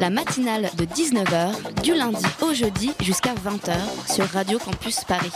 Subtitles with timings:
[0.00, 3.74] La matinale de 19h, du lundi au jeudi jusqu'à 20h
[4.12, 5.32] sur Radio Campus Paris.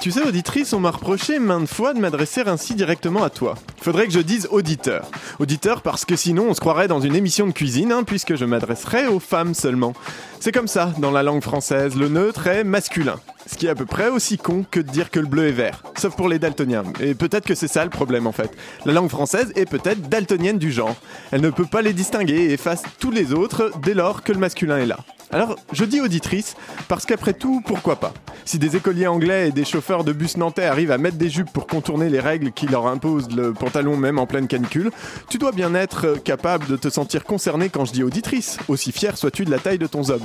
[0.00, 3.54] Tu sais, auditrice, on m'a reproché maintes fois de m'adresser ainsi directement à toi.
[3.80, 5.08] Faudrait que je dise auditeur.
[5.42, 8.44] Auditeur parce que sinon on se croirait dans une émission de cuisine, hein, puisque je
[8.44, 9.92] m'adresserais aux femmes seulement.
[10.38, 13.16] C'est comme ça, dans la langue française, le neutre est masculin.
[13.50, 15.52] Ce qui est à peu près aussi con que de dire que le bleu est
[15.52, 15.82] vert.
[15.98, 16.84] Sauf pour les daltoniens.
[17.00, 18.52] Et peut-être que c'est ça le problème en fait.
[18.84, 20.94] La langue française est peut-être daltonienne du genre.
[21.32, 24.38] Elle ne peut pas les distinguer et efface tous les autres dès lors que le
[24.38, 24.98] masculin est là.
[25.34, 26.56] Alors, je dis auditrice,
[26.88, 28.12] parce qu'après tout, pourquoi pas?
[28.44, 31.50] Si des écoliers anglais et des chauffeurs de bus nantais arrivent à mettre des jupes
[31.50, 34.90] pour contourner les règles qui leur imposent le pantalon même en pleine canicule,
[35.32, 38.92] tu dois bien être euh, capable de te sentir concerné quand je dis auditrice, aussi
[38.92, 40.20] fier sois-tu de la taille de ton zob.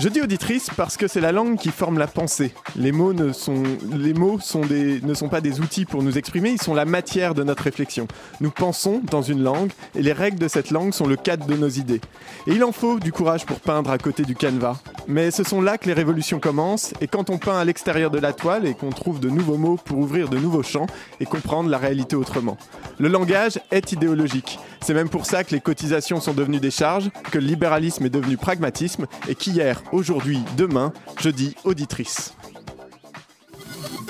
[0.00, 2.54] Je dis auditrice parce que c'est la langue qui forme la pensée.
[2.76, 6.16] Les mots, ne sont, les mots sont des, ne sont pas des outils pour nous
[6.16, 8.06] exprimer, ils sont la matière de notre réflexion.
[8.40, 11.56] Nous pensons dans une langue et les règles de cette langue sont le cadre de
[11.56, 12.00] nos idées.
[12.46, 14.80] Et il en faut du courage pour peindre à côté du canevas.
[15.08, 18.20] Mais ce sont là que les révolutions commencent et quand on peint à l'extérieur de
[18.20, 20.86] la toile et qu'on trouve de nouveaux mots pour ouvrir de nouveaux champs
[21.18, 22.56] et comprendre la réalité autrement.
[23.00, 24.37] Le langage est idéologique.
[24.80, 28.10] C'est même pour ça que les cotisations sont devenues des charges, que le libéralisme est
[28.10, 32.34] devenu pragmatisme et qu'hier, aujourd'hui, demain, je dis auditrice.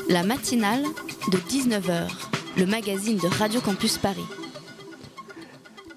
[0.08, 0.84] La matinale
[1.30, 2.08] de 19h,
[2.56, 4.24] le magazine de Radio Campus Paris.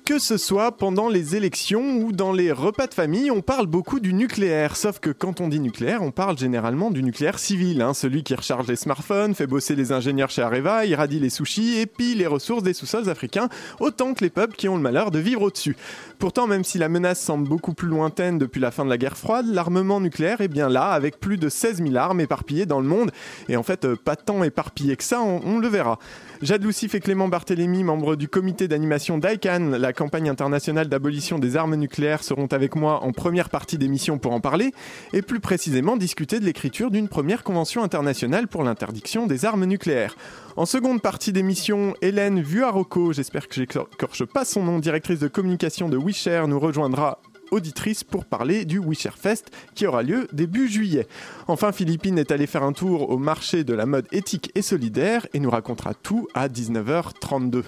[0.03, 3.99] Que ce soit pendant les élections ou dans les repas de famille, on parle beaucoup
[3.99, 4.75] du nucléaire.
[4.75, 8.33] Sauf que quand on dit nucléaire, on parle généralement du nucléaire civil, hein, celui qui
[8.33, 12.25] recharge les smartphones, fait bosser les ingénieurs chez Areva, irradie les sushis et pille les
[12.25, 13.47] ressources des sous-sols africains,
[13.79, 15.77] autant que les peuples qui ont le malheur de vivre au-dessus.
[16.17, 19.17] Pourtant, même si la menace semble beaucoup plus lointaine depuis la fin de la guerre
[19.17, 22.87] froide, l'armement nucléaire est bien là, avec plus de 16 000 armes éparpillées dans le
[22.87, 23.11] monde,
[23.49, 25.99] et en fait, euh, pas tant éparpillées que ça, on, on le verra.
[26.41, 31.55] Jade Lucif et Clément Barthélémy, membres du comité d'animation d'ICANN, la campagne internationale d'abolition des
[31.55, 34.71] armes nucléaires, seront avec moi en première partie d'émission pour en parler,
[35.13, 40.15] et plus précisément discuter de l'écriture d'une première convention internationale pour l'interdiction des armes nucléaires.
[40.55, 45.89] En seconde partie d'émission, Hélène Vuarocco, j'espère que j'écorche pas son nom, directrice de communication
[45.89, 47.19] de WeShare, nous rejoindra
[47.51, 51.07] auditrice pour parler du WeShare Fest qui aura lieu début juillet.
[51.47, 55.27] Enfin, Philippine est allée faire un tour au marché de la mode éthique et solidaire
[55.33, 57.63] et nous racontera tout à 19h32.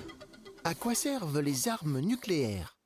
[0.64, 2.78] À quoi servent les armes nucléaires?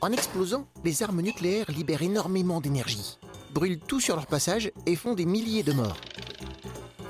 [0.00, 3.18] En explosant, les armes nucléaires libèrent énormément d'énergie,
[3.52, 5.96] brûlent tout sur leur passage et font des milliers de morts.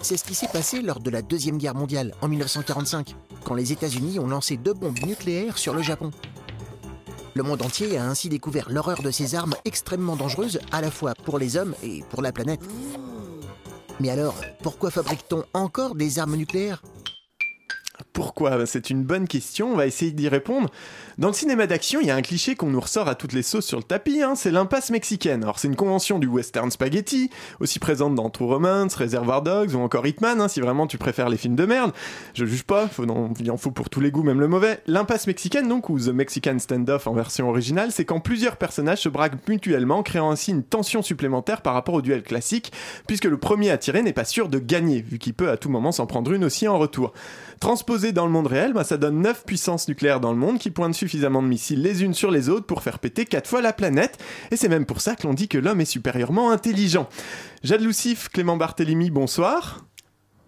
[0.01, 3.73] C'est ce qui s'est passé lors de la Deuxième Guerre mondiale en 1945, quand les
[3.73, 6.11] États-Unis ont lancé deux bombes nucléaires sur le Japon.
[7.37, 11.13] Le monde entier a ainsi découvert l'horreur de ces armes extrêmement dangereuses à la fois
[11.15, 12.63] pour les hommes et pour la planète.
[14.01, 16.83] Mais alors, pourquoi fabrique-t-on encore des armes nucléaires?
[18.15, 18.65] Pourquoi?
[18.65, 20.71] C'est une bonne question, on va essayer d'y répondre.
[21.19, 23.43] Dans le cinéma d'action, il y a un cliché qu'on nous ressort à toutes les
[23.43, 25.45] sauces sur le tapis, hein, c'est l'impasse mexicaine.
[25.45, 29.79] Alors c'est une convention du western spaghetti, aussi présente dans True Romance, Reservoir Dogs ou
[29.79, 31.93] encore Hitman, hein, si vraiment tu préfères les films de merde.
[32.35, 32.91] Je juge pas,
[33.41, 34.83] il en faut pour tous les goûts, même le mauvais.
[34.87, 39.09] L'impasse mexicaine donc, ou The Mexican Standoff en version originale, c'est quand plusieurs personnages se
[39.09, 42.75] braquent mutuellement, créant ainsi une tension supplémentaire par rapport au duel classique,
[43.07, 45.71] puisque le premier à tirer n'est pas sûr de gagner, vu qu'il peut à tout
[45.71, 47.15] moment s'en prendre une aussi en retour.
[47.59, 50.71] Transposé dans le monde réel, bah, ça donne 9 puissances nucléaires dans le monde qui
[50.71, 53.73] pointent suffisamment de missiles les unes sur les autres pour faire péter 4 fois la
[53.73, 54.19] planète.
[54.51, 57.09] Et c'est même pour ça que l'on dit que l'homme est supérieurement intelligent.
[57.63, 59.85] Jade Lucif, Clément Barthélémy, bonsoir.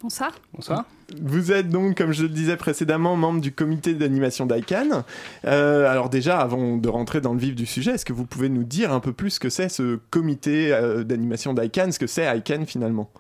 [0.03, 0.33] Bonsoir.
[0.53, 0.85] Bonsoir.
[1.23, 5.05] Vous êtes donc, comme je le disais précédemment, membre du comité d'animation d'ICANN.
[5.45, 8.49] Euh, alors déjà, avant de rentrer dans le vif du sujet, est-ce que vous pouvez
[8.49, 12.09] nous dire un peu plus ce que c'est ce comité euh, d'animation d'ICANN, ce que
[12.09, 13.11] c'est ICANN finalement?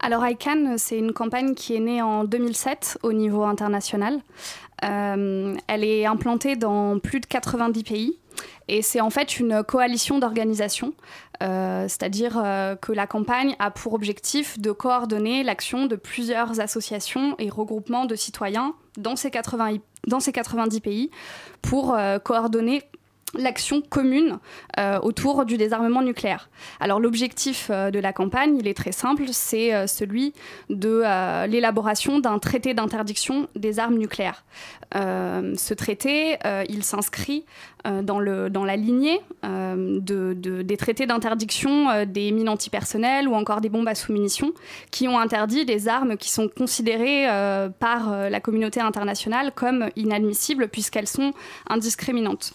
[0.00, 4.20] Alors ICANN, c'est une campagne qui est née en 2007 au niveau international.
[4.84, 8.18] Euh, elle est implantée dans plus de 90 pays.
[8.68, 10.92] Et c'est en fait une coalition d'organisations,
[11.42, 17.34] euh, c'est-à-dire euh, que la campagne a pour objectif de coordonner l'action de plusieurs associations
[17.38, 21.10] et regroupements de citoyens dans ces, 80, dans ces 90 pays
[21.62, 22.82] pour coordonner
[23.34, 24.38] l'action commune
[24.78, 26.48] euh, autour du désarmement nucléaire.
[26.80, 30.32] Alors l'objectif euh, de la campagne, il est très simple, c'est euh, celui
[30.70, 31.02] de
[31.46, 34.44] l'élaboration d'un traité d'interdiction des armes nucléaires.
[34.94, 36.38] ce traité,
[36.68, 37.44] il s'inscrit
[37.84, 40.32] dans, la lignée de,
[40.62, 44.52] des traités d'interdiction des mines antipersonnelles ou encore des bombes à sous-munitions
[44.90, 47.26] qui ont interdit des armes qui sont considérées
[47.78, 51.32] par la communauté internationale comme inadmissibles puisqu'elles sont
[51.68, 52.54] indiscriminantes.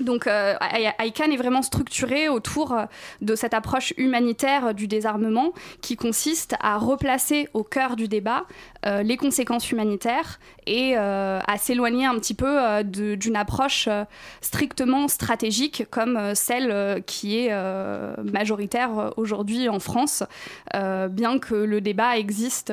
[0.00, 0.54] Donc euh,
[0.98, 2.84] ICANN est vraiment structuré autour euh,
[3.20, 5.52] de cette approche humanitaire du désarmement
[5.82, 8.44] qui consiste à replacer au cœur du débat
[8.86, 13.86] euh, les conséquences humanitaires et à s'éloigner un petit peu d'une approche
[14.40, 17.54] strictement stratégique comme celle qui est
[18.22, 20.22] majoritaire aujourd'hui en France,
[20.72, 22.72] bien que le débat existe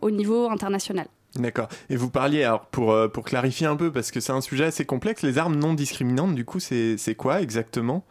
[0.00, 1.06] au niveau international.
[1.38, 1.68] D'accord.
[1.88, 4.64] Et vous parliez, alors pour, euh, pour clarifier un peu, parce que c'est un sujet
[4.64, 8.04] assez complexe, les armes non discriminantes, du coup, c'est quoi exactement?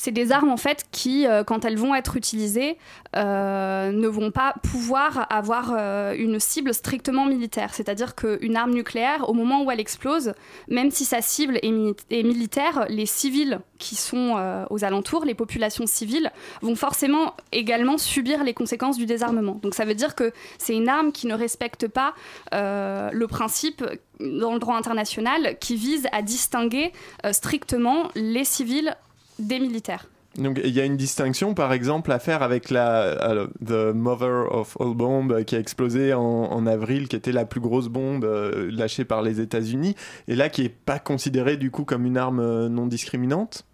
[0.00, 2.78] C'est des armes en fait qui, euh, quand elles vont être utilisées,
[3.16, 7.74] euh, ne vont pas pouvoir avoir euh, une cible strictement militaire.
[7.74, 10.32] C'est-à-dire qu'une arme nucléaire, au moment où elle explose,
[10.68, 11.68] même si sa cible est,
[12.10, 16.30] est militaire, les civils qui sont aux alentours, les populations civiles,
[16.60, 19.58] vont forcément également subir les conséquences du désarmement.
[19.62, 22.14] Donc ça veut dire que c'est une arme qui ne respecte pas
[22.52, 23.84] le principe
[24.18, 26.92] dans le droit international qui vise à distinguer
[27.32, 28.94] strictement les civils
[29.40, 30.06] des militaires.
[30.36, 34.76] Donc il y a une distinction par exemple à faire avec la The Mother of
[34.80, 39.04] All Bombs qui a explosé en, avril, qui était la plus grosse bombe euh, lâchée
[39.04, 39.96] par les États-Unis,
[40.28, 43.66] et là qui est pas considérée du coup comme une arme euh, non discriminante?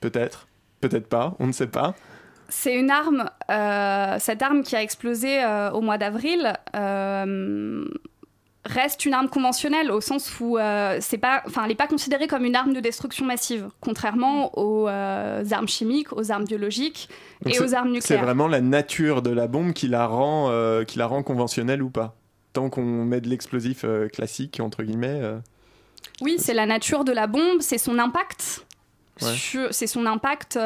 [0.00, 0.48] Peut-être,
[0.80, 1.94] peut-être pas, on ne sait pas.
[2.48, 5.44] C'est une arme, euh, cette arme qui a explosé
[5.74, 6.54] au mois d'avril
[8.68, 12.26] reste une arme conventionnelle au sens où euh, c'est pas, enfin, elle n'est pas considérée
[12.26, 17.08] comme une arme de destruction massive, contrairement aux euh, armes chimiques, aux armes biologiques
[17.46, 18.20] et aux armes nucléaires.
[18.20, 21.82] C'est vraiment la nature de la bombe qui la rend, euh, qui la rend conventionnelle
[21.82, 22.14] ou pas.
[22.52, 25.20] Tant qu'on met de l'explosif classique entre guillemets.
[26.20, 28.64] Oui, c'est la nature de la bombe, c'est son impact.
[29.18, 30.58] C'est son impact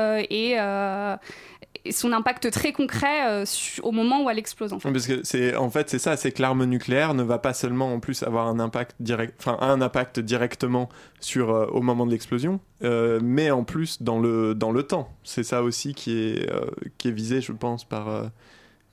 [1.85, 3.45] et son impact très concret euh,
[3.83, 4.73] au moment où elle explose.
[4.73, 4.93] En fait.
[4.93, 7.93] Parce que c'est en fait c'est ça, c'est que l'arme nucléaire ne va pas seulement
[7.93, 10.89] en plus avoir un impact direct, enfin un impact directement
[11.21, 15.13] sur euh, au moment de l'explosion, euh, mais en plus dans le dans le temps.
[15.25, 16.51] C'est ça aussi qui est
[16.99, 18.31] qui est visé, je pense, par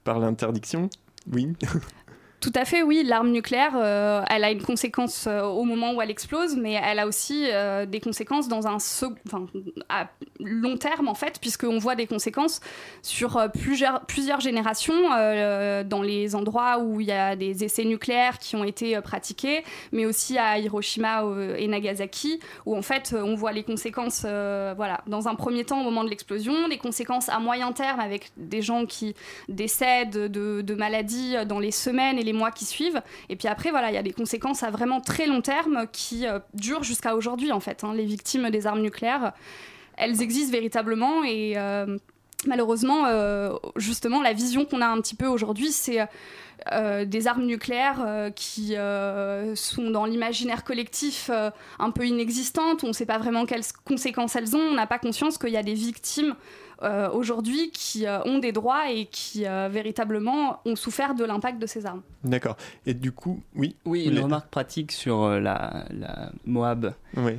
[0.04, 0.90] par l'interdiction.
[1.32, 1.54] Oui.
[2.42, 3.04] Tout à fait, oui.
[3.04, 7.00] L'arme nucléaire, euh, elle a une conséquence euh, au moment où elle explose, mais elle
[7.00, 8.78] a aussi euh, des conséquences dans un
[9.90, 10.08] à
[10.40, 12.62] long terme, en fait, puisqu'on voit des conséquences
[13.02, 15.10] sur plusieurs, générations
[15.84, 20.06] dans les endroits où il y a des essais nucléaires qui ont été pratiqués, mais
[20.06, 21.24] aussi à Hiroshima
[21.58, 25.84] et Nagasaki, où en fait on voit les conséquences, voilà, dans un premier temps au
[25.84, 29.16] moment de l'explosion, des conséquences à moyen terme avec des gens qui
[29.50, 33.02] décèdent de, de maladies dans les semaines et les mois qui suivent.
[33.30, 36.28] Et puis après, voilà, il y a des conséquences à vraiment très long terme qui
[36.28, 37.84] euh, durent jusqu'à aujourd'hui, en fait.
[37.84, 37.94] Hein.
[37.94, 39.34] Les victimes des armes nucléaires,
[39.98, 41.98] elles existent véritablement et euh,
[42.46, 46.08] malheureusement, euh, justement, la vision qu'on a un petit peu aujourd'hui, c'est
[47.06, 48.76] des armes nucléaires qui
[49.56, 51.32] sont dans l'imaginaire collectif
[51.80, 55.00] un peu inexistantes, on ne sait pas vraiment quelles conséquences elles ont, on n'a pas
[55.00, 56.36] conscience qu'il y a des victimes
[56.82, 61.60] euh, aujourd'hui qui euh, ont des droits et qui euh, véritablement ont souffert de l'impact
[61.60, 62.02] de ces armes.
[62.24, 62.56] D'accord.
[62.86, 67.34] Et du coup, oui Oui, une remarque pratique sur la, la Moab, oui.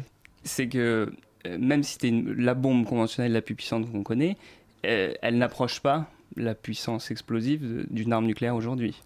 [0.45, 1.13] c'est que
[1.59, 4.37] même si c'était la bombe conventionnelle la plus puissante qu'on connaît,
[4.83, 6.07] elle n'approche pas
[6.37, 9.03] la puissance explosive d'une arme nucléaire aujourd'hui.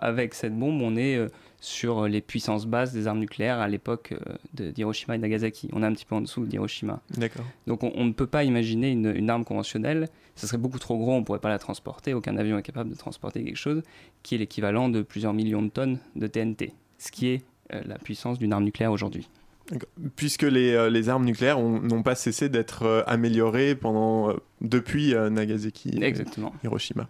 [0.00, 1.20] Avec cette bombe, on est
[1.64, 4.14] sur les puissances basses des armes nucléaires à l'époque
[4.60, 5.70] euh, d'Hiroshima et Nagasaki.
[5.72, 7.00] On est un petit peu en dessous d'Hiroshima.
[7.16, 7.44] D'accord.
[7.66, 10.08] Donc on, ne peut pas imaginer une, arme conventionnelle.
[10.36, 12.12] Ça serait beaucoup trop gros, on ne pourrait pas la transporter.
[12.12, 13.82] Aucun avion est capable de transporter quelque chose
[14.22, 17.42] qui est l'équivalent de plusieurs millions de tonnes de TNT, ce qui est
[17.72, 19.28] euh, la puissance d'une arme nucléaire aujourd'hui.
[20.16, 26.14] Puisque les, euh, les, armes nucléaires n'ont pas cessé d'être améliorées pendant, depuis Nagasaki et
[26.62, 27.08] Hiroshima.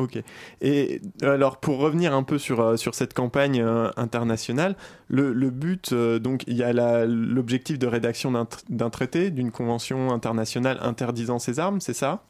[0.00, 0.18] Ok.
[0.62, 4.76] Et alors pour revenir un peu sur, euh, sur cette campagne euh, internationale,
[5.08, 8.32] le, but, euh, donc il y a l'objectif de rédaction
[8.70, 12.24] d'un traité, d'une convention internationale interdisant ces armes, c'est ça?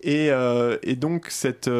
[0.00, 0.30] Et,
[0.82, 1.70] et, donc cette,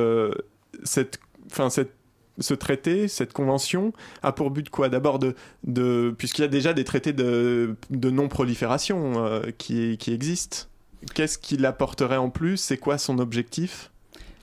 [0.84, 1.18] cette,
[1.48, 1.92] fin, cette,
[2.38, 3.92] ce traité, cette convention,
[4.22, 4.88] a pour but quoi?
[4.88, 10.68] D'abord de, de puisqu'il y a déjà des traités de, de non-prolifération qui, qui existent.
[11.14, 12.56] Qu'est-ce qu'il apporterait en plus?
[12.56, 13.90] C'est quoi son objectif?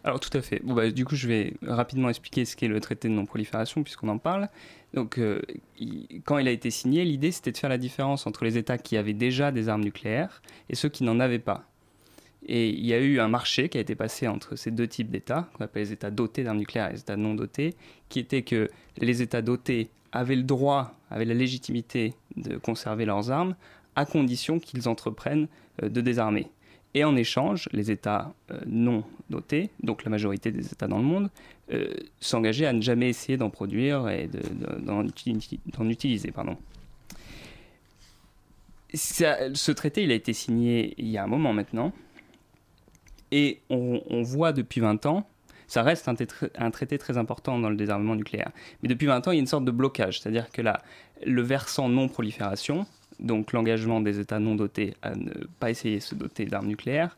[0.03, 0.61] Alors tout à fait.
[0.63, 4.17] Bah, du coup, je vais rapidement expliquer ce qu'est le traité de non-prolifération puisqu'on en
[4.17, 4.49] parle.
[4.93, 5.41] Donc, euh,
[6.25, 8.97] quand il a été signé, l'idée c'était de faire la différence entre les États qui
[8.97, 11.65] avaient déjà des armes nucléaires et ceux qui n'en avaient pas.
[12.45, 15.09] Et il y a eu un marché qui a été passé entre ces deux types
[15.09, 17.75] d'États, qu'on appelle les États dotés d'armes nucléaires et les États non dotés,
[18.09, 23.31] qui était que les États dotés avaient le droit, avaient la légitimité de conserver leurs
[23.31, 23.55] armes,
[23.95, 25.47] à condition qu'ils entreprennent
[25.81, 26.47] euh, de désarmer.
[26.95, 31.03] Et en échange, les États euh, non dotés, donc la majorité des États dans le
[31.03, 31.29] monde,
[31.71, 31.87] euh,
[32.19, 34.29] s'engageaient à ne jamais essayer d'en produire et
[34.79, 36.31] d'en utiliser.
[36.31, 36.57] Pardon.
[38.93, 41.93] ce traité, il a été signé il y a un moment maintenant,
[43.31, 45.27] et on, voit depuis 20 ans,
[45.65, 46.13] ça reste un,
[46.59, 48.51] un, traité très important dans le désarmement nucléaire,
[48.83, 50.83] mais depuis 20 ans, il y a une sorte de blocage, c'est-à-dire que là,
[51.25, 52.85] le versant non-prolifération,
[53.19, 57.17] donc l'engagement des États non dotés à ne pas essayer de se doter d'armes nucléaires,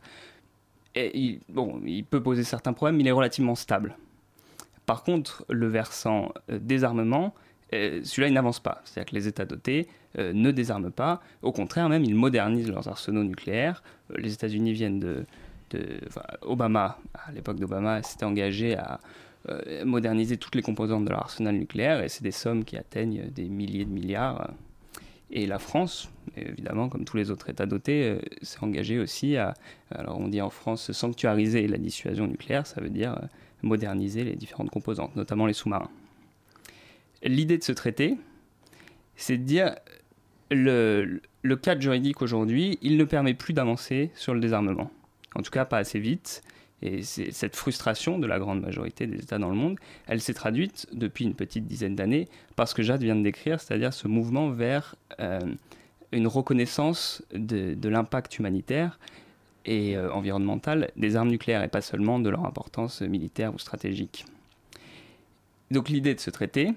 [0.96, 3.96] il, bon, il peut poser certains problèmes, mais il est relativement stable.
[4.86, 7.34] Par contre, le versant euh, désarmement,
[7.74, 8.80] euh, celui-là, il n'avance pas.
[8.84, 9.88] C'est-à-dire que les États dotés
[10.18, 11.20] euh, ne désarment pas.
[11.42, 13.82] Au contraire, même, ils modernisent leurs arsenaux nucléaires.
[14.16, 15.24] les États-Unis viennent de...
[16.42, 19.00] Obama, à l'époque d'Obama, s'était engagé à
[19.84, 23.48] moderniser toutes les composantes de leur arsenal nucléaire, et c'est des sommes qui atteignent des
[23.48, 24.48] milliers de milliards.
[25.30, 29.54] Et la France, évidemment, comme tous les autres États dotés, euh, s'est engagée aussi à,
[29.90, 33.26] alors on dit en France, sanctuariser la dissuasion nucléaire, ça veut dire euh,
[33.62, 35.90] moderniser les différentes composantes, notamment les sous-marins.
[37.22, 38.16] L'idée de ce traité,
[39.16, 39.74] c'est de dire
[40.50, 44.90] le, le cadre juridique aujourd'hui, il ne permet plus d'avancer sur le désarmement.
[45.34, 46.42] En tout cas, pas assez vite.
[46.82, 50.86] Et cette frustration de la grande majorité des États dans le monde, elle s'est traduite
[50.92, 54.50] depuis une petite dizaine d'années par ce que Jade vient de décrire, c'est-à-dire ce mouvement
[54.50, 55.40] vers euh,
[56.12, 58.98] une reconnaissance de, l'impact humanitaire
[59.64, 64.26] et euh, environnemental des armes nucléaires et pas seulement de leur importance militaire ou stratégique.
[65.70, 66.74] Donc l'idée de ce traité,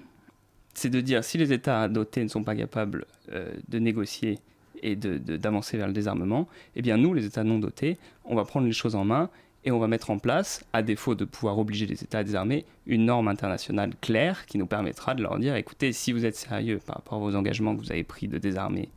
[0.74, 4.40] c'est de dire si les États dotés ne sont pas capables euh, de négocier
[4.82, 8.66] et d'avancer vers le désarmement, eh bien nous, les États non dotés, on va prendre
[8.66, 9.30] les choses en main
[9.70, 12.66] et on va mettre en place, à défaut de pouvoir obliger les États à désarmer,
[12.88, 16.80] une norme internationale claire qui nous permettra de leur dire écoutez, si vous êtes sérieux
[16.84, 18.90] par rapport vos engagements que vous avez pris de désarmer,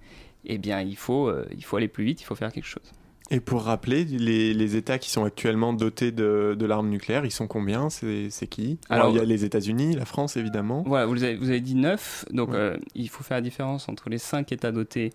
[0.46, 2.90] eh bien il faut, euh, il faut aller plus vite, il faut faire quelque chose.
[3.30, 7.46] Et pour rappeler, les, États qui sont actuellement dotés de, de l'arme nucléaire, ils sont
[7.46, 7.88] combien?
[7.88, 8.78] C'est qui?
[8.90, 10.84] Alors, il y a les États-Unis, la France évidemment.
[10.86, 14.10] Voilà, vous avez, vous avez dit neuf, donc euh, il faut faire la différence entre
[14.10, 15.12] les cinq États dotés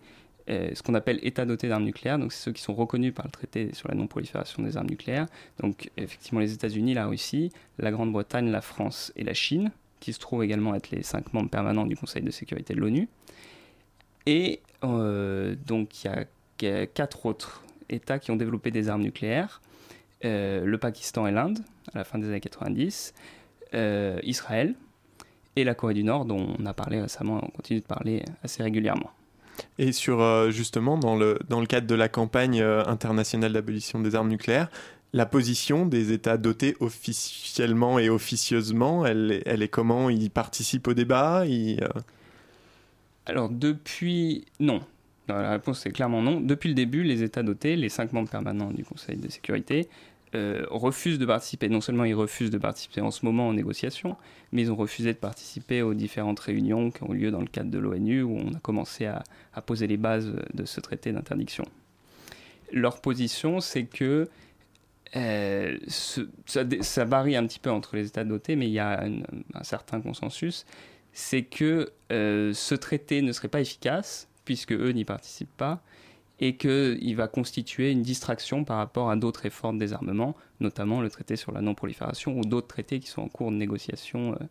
[0.48, 3.32] ce qu'on appelle États dotés d'armes nucléaires, donc c'est ceux qui sont reconnus par le
[3.32, 5.28] traité sur la non-prolifération des armes nucléaires.
[5.60, 10.20] Donc effectivement les États-Unis, la Russie, la Grande-Bretagne, la France et la Chine, qui se
[10.20, 13.10] trouvent également être les cinq membres permanents du Conseil de sécurité de l'ONU.
[14.26, 19.62] Et euh, donc il y a quatre autres États qui ont développé des armes nucléaires.
[20.26, 21.60] Euh, le Pakistan et l'Inde,
[21.94, 23.14] à la fin des années 90,
[24.24, 24.76] Israël
[25.58, 28.64] et la Corée du Nord, dont on a parlé récemment, on continue de parler assez
[28.64, 29.12] régulièrement.
[29.80, 34.00] Et sur euh, justement, dans le, dans le cadre de la campagne euh, internationale d'abolition
[34.00, 34.70] des armes nucléaires,
[35.14, 40.10] la position des États dotés officiellement et officieusement, elle, elle est comment?
[40.10, 41.44] Ils participent au débat?
[41.46, 41.88] Euh
[43.26, 44.46] Alors depuis...
[44.60, 44.82] Non.
[45.28, 46.40] La réponse est clairement non.
[46.40, 49.90] Depuis le début, les États dotés, les cinq membres permanents du Conseil de sécurité,
[50.36, 51.70] euh, refusent de participer.
[51.70, 54.18] Non seulement ils refusent de participer en ce moment aux négociations,
[54.52, 57.72] mais ils ont refusé de participer aux différentes réunions qui ont lieu dans le cadre
[57.72, 59.24] de l'ONU où on a commencé à,
[59.66, 61.66] poser les bases de ce traité d'interdiction.
[62.72, 64.30] Leur position, c'est que
[65.16, 69.64] euh, ça, varie un petit peu entre les États dotés, mais il y a un,
[69.64, 70.66] certain consensus,
[71.14, 75.82] c'est que euh, ce traité ne serait pas efficace puisque eux n'y participent pas
[76.40, 81.10] et qu'il va constituer une distraction par rapport à d'autres efforts de désarmement, notamment le
[81.10, 84.46] traité sur la non-prolifération ou d'autres traités qui sont en cours de négociation euh,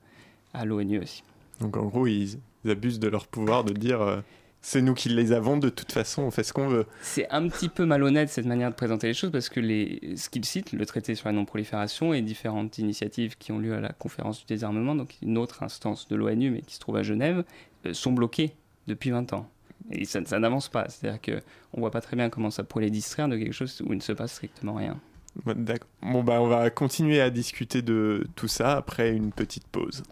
[0.53, 1.23] à l'ONU aussi.
[1.61, 2.39] Donc en gros, ils,
[2.69, 4.21] abusent de leur pouvoir de dire euh,
[4.61, 6.87] c'est nous qui les avons, de toute façon, on fait ce qu'on veut.
[7.01, 10.29] C'est un petit peu malhonnête cette manière de présenter les choses parce que les, ce
[10.29, 13.93] qu'ils citent, le traité sur la non-prolifération et différentes initiatives qui ont lieu à la
[13.93, 17.45] conférence du désarmement, donc une autre instance de l'ONU mais qui se trouve à Genève,
[17.87, 18.57] euh, sont bloqués
[18.89, 19.49] depuis 20 ans.
[19.91, 20.89] Et ça, n'avance pas.
[20.89, 23.83] C'est-à-dire qu'on ne voit pas très bien comment ça pourrait les distraire de quelque chose
[23.87, 24.99] où il ne se passe strictement rien.
[25.45, 25.89] D'accord.
[26.03, 30.03] Bon, bah, on va continuer à discuter de tout ça après une petite pause.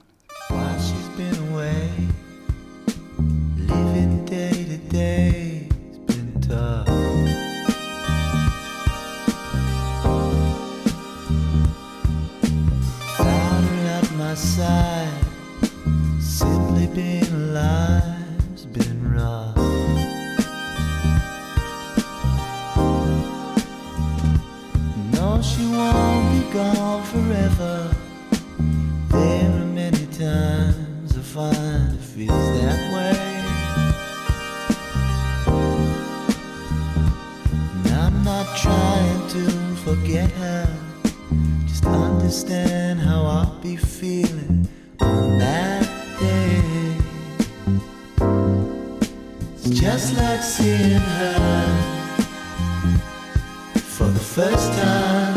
[14.37, 14.94] simply
[26.55, 27.93] gone forever.
[29.09, 33.19] There are many times I find it feels that way.
[37.75, 39.51] And I'm not trying to
[39.83, 40.69] forget her,
[41.67, 44.69] just understand how I'll be feeling
[45.01, 45.83] on that
[46.21, 46.97] day.
[49.57, 51.75] It's just like seeing her
[53.75, 55.34] for the first time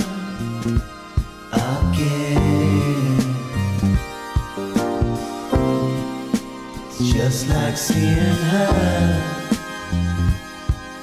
[7.29, 9.21] just like seeing her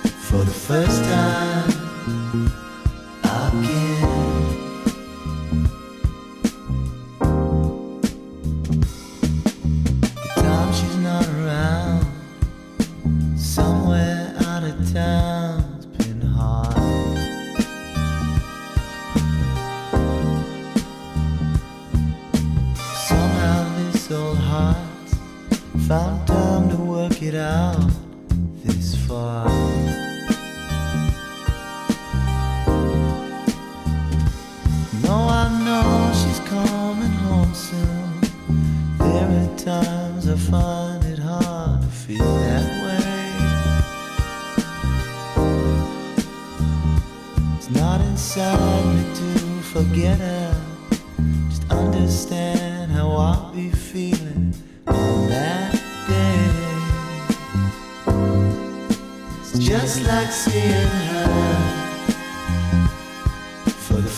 [0.09, 1.74] for the first time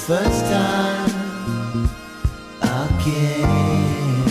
[0.07, 1.11] first time
[2.63, 4.29] again.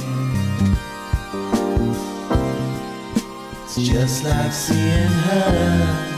[3.66, 6.16] It's just like seeing her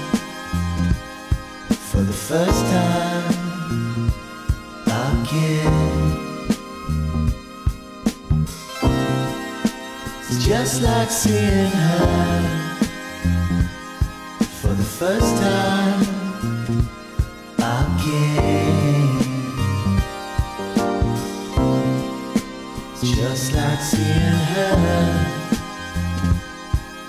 [1.89, 4.11] for the first time
[4.85, 5.73] again.
[10.19, 12.47] It's just like seeing her
[14.61, 16.06] for the first time
[23.37, 24.75] just like seeing her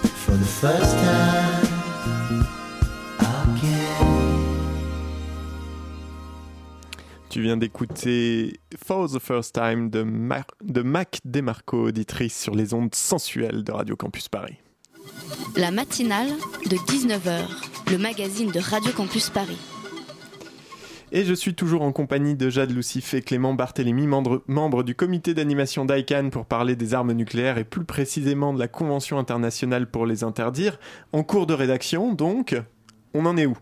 [0.03, 2.45] for the first time
[3.21, 4.07] again.
[7.31, 12.75] Tu viens d'écouter For the First Time de, Mar- de Mac DeMarco, auditrice sur les
[12.75, 14.59] ondes sensuelles de Radio Campus Paris.
[15.57, 16.29] La matinale
[16.69, 17.47] de 19h,
[17.91, 19.57] le magazine de Radio Campus Paris.
[21.11, 25.33] Et je suis toujours en compagnie de Jade Lucif et Clément Barthélémy, membre, du comité
[25.33, 30.05] d'animation d'ICANN pour parler des armes nucléaires et plus précisément de la Convention internationale pour
[30.05, 30.79] les interdire.
[31.13, 32.61] En cours de rédaction, donc,
[33.15, 33.57] on en est où?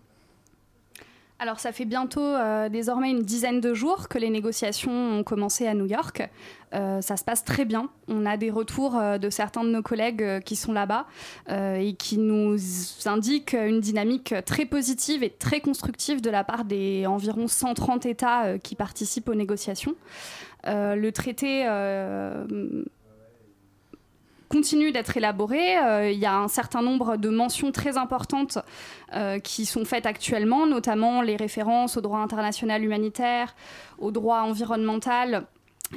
[1.38, 5.66] Alors ça fait bientôt euh, désormais une dizaine de jours que les négociations ont commencé
[5.66, 6.27] à New York.
[6.75, 7.90] Euh, ça se passe très bien.
[8.09, 11.07] On a des retours euh, de certains de nos collègues qui sont là-bas
[11.49, 12.57] et qui nous
[13.05, 18.59] indiquent une dynamique très positive et très constructive de la part des environ 130 États
[18.59, 19.94] qui participent aux négociations.
[20.64, 21.66] Le traité
[24.49, 25.79] continue d'être élaboré.
[25.79, 28.59] Euh, Il y a un certain nombre de mentions très importantes
[29.15, 33.55] euh, qui sont faites actuellement, notamment les références au droit international humanitaire,
[33.99, 35.47] au droit environnemental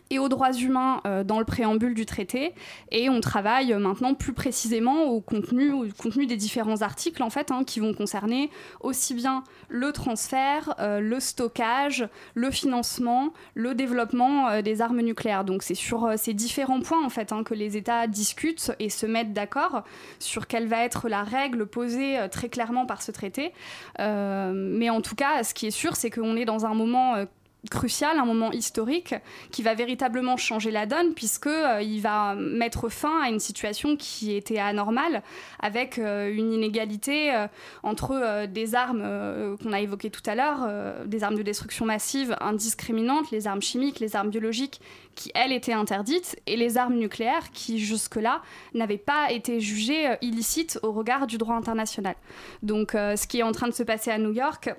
[0.09, 2.53] et aux droits humains euh, dans le préambule du traité
[2.91, 7.63] et on travaille euh, maintenant plus précisément au contenu, des différents articles en fait hein,
[7.63, 8.49] qui vont concerner
[8.81, 15.43] aussi bien le transfert, euh, le stockage, le financement, le développement des armes nucléaires.
[15.43, 19.05] Donc c'est sur ces différents points en fait hein, que les États discutent et se
[19.05, 19.83] mettent d'accord
[20.19, 23.53] sur quelle va être la règle posée très clairement par ce traité.
[23.97, 27.25] Mais en tout cas, ce qui est sûr, c'est qu'on est dans un moment
[27.69, 29.15] crucial, un moment historique
[29.51, 33.97] qui va véritablement changer la donne puisque euh, il va mettre fin à une situation
[33.97, 35.23] qui était anormale
[35.59, 37.47] avec euh, une inégalité euh,
[37.83, 40.69] entre des armes qu'on a évoquées tout à l'heure,
[41.05, 44.79] des armes de destruction massive indiscriminantes, les armes chimiques, les armes biologiques
[45.15, 48.41] qui elles étaient interdites et les armes nucléaires qui jusque-là
[48.73, 52.15] n'avaient pas été jugées illicites au regard du droit international.
[52.63, 54.69] Donc ce qui est en train de se passer à New York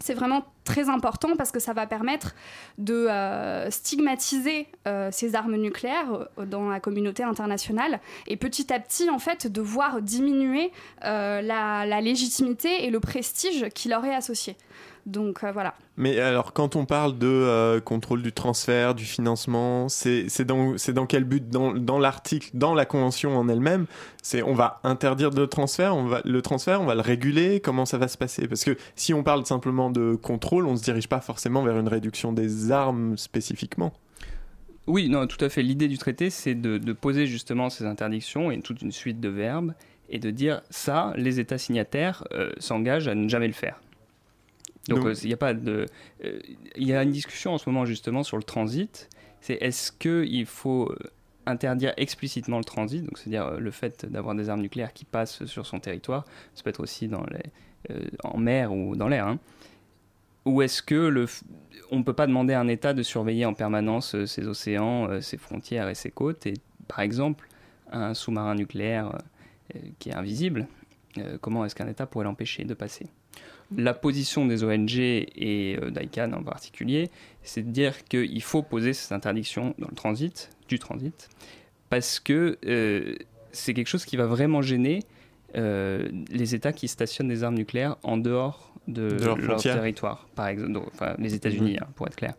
[0.00, 2.34] c'est vraiment très important parce que ça va permettre
[2.78, 8.80] de euh, stigmatiser euh, ces armes nucléaires euh, dans la communauté internationale et petit à
[8.80, 11.40] petit en fait de voir diminuer la,
[11.86, 14.56] la légitimité et le prestige qui leur est associé.
[15.06, 15.74] Donc euh, voilà.
[15.96, 21.24] Mais alors, quand on parle de euh, contrôle du transfert, du financement, c'est dans, quel
[21.24, 21.48] but?
[21.48, 23.86] Dans, dans l'article, dans la convention en elle-même,
[24.22, 27.86] c'est on va interdire le transfert, on va, le transfert, on va le réguler, comment
[27.86, 28.48] ça va se passer?
[28.48, 31.62] Parce que si on parle simplement de contrôle, contrôle, on ne se dirige pas forcément
[31.62, 33.92] vers une réduction des armes spécifiquement.
[34.88, 35.62] Oui, non, tout à fait.
[35.62, 39.74] L'idée du traité, c'est de, poser justement ces interdictions et toute une suite de verbes
[40.08, 43.80] et de dire ça, les États signataires euh, s'engagent à ne jamais le faire.
[44.88, 45.86] Donc euh, il n'y a pas de,
[46.24, 46.38] euh,
[46.76, 49.08] il y a une discussion en ce moment justement sur le transit.
[49.40, 50.94] C'est est-ce qu'il faut
[51.46, 55.66] interdire explicitement le transit, donc c'est-à-dire le fait d'avoir des armes nucléaires qui passent sur
[55.66, 59.26] son territoire, ça peut être aussi dans les, en mer ou dans l'air.
[59.26, 59.38] Hein.
[60.44, 61.26] Ou est-ce que le,
[61.90, 65.08] on ne peut pas demander à un État de surveiller en permanence euh, ses océans,
[65.08, 66.46] euh, ses frontières et ses côtes?
[66.46, 66.54] Et
[66.86, 67.48] par exemple,
[67.90, 69.18] un sous-marin nucléaire
[69.74, 70.66] euh, qui est invisible,
[71.40, 73.06] comment est-ce qu'un État pourrait l'empêcher de passer?
[73.76, 77.10] La position des ONG et d'ICANN en particulier,
[77.42, 81.28] c'est de dire qu'il faut poser cette interdiction dans le transit, du transit,
[81.88, 82.58] parce que
[83.52, 85.00] c'est quelque chose qui va vraiment gêner
[85.54, 91.14] les États qui stationnent des armes nucléaires en dehors de, leur, territoire, par exemple, enfin,
[91.18, 92.34] les États-Unis, hein, pour être clair.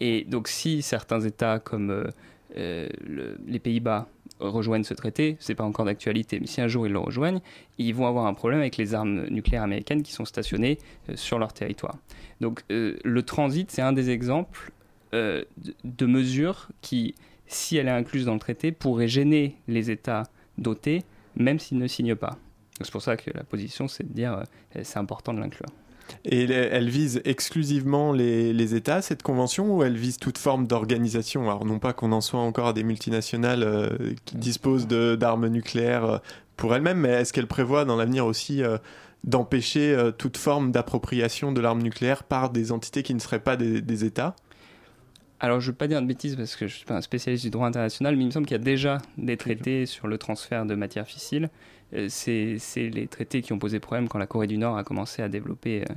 [0.00, 2.10] Et donc, si certains États comme
[2.58, 4.08] euh, euh, les Pays-Bas
[4.40, 7.40] rejoignent ce traité, c'est pas encore d'actualité, mais si un jour ils le rejoignent,
[7.78, 11.38] ils vont avoir un problème avec les armes nucléaires américaines qui sont stationnées euh, sur
[11.38, 11.96] leur territoire.
[12.40, 14.70] Donc, le transit, c'est un des exemples
[15.12, 15.44] de,
[15.82, 17.16] de mesures qui,
[17.48, 20.22] si elle est incluse dans le traité, pourrait gêner les États
[20.56, 21.02] dotés,
[21.34, 22.38] même s'ils ne signent pas.
[22.80, 25.68] C'est pour ça que la position, c'est de dire euh, c'est important de l'inclure.
[26.24, 31.42] Et elle vise exclusivement les, États, cette convention, ou elle vise toute forme d'organisation?
[31.42, 33.88] Alors non pas qu'on en soit encore à des multinationales euh,
[34.24, 36.18] qui disposent d'armes nucléaires euh,
[36.56, 38.62] pour elles-mêmes, mais est-ce qu'elle prévoit dans l'avenir aussi
[39.22, 44.04] d'empêcher toute forme d'appropriation de l'arme nucléaire par des entités qui ne seraient pas des,
[44.04, 44.34] États?
[45.38, 47.00] Alors, je ne veux pas dire de bêtises parce que je ne suis pas un
[47.00, 50.08] spécialiste du droit international, mais il me semble qu'il y a déjà des traités sur
[50.08, 51.48] le transfert de matières fissiles.
[51.94, 55.22] Euh, c'est les traités qui ont posé problème quand la Corée du Nord a commencé
[55.22, 55.94] à développer euh,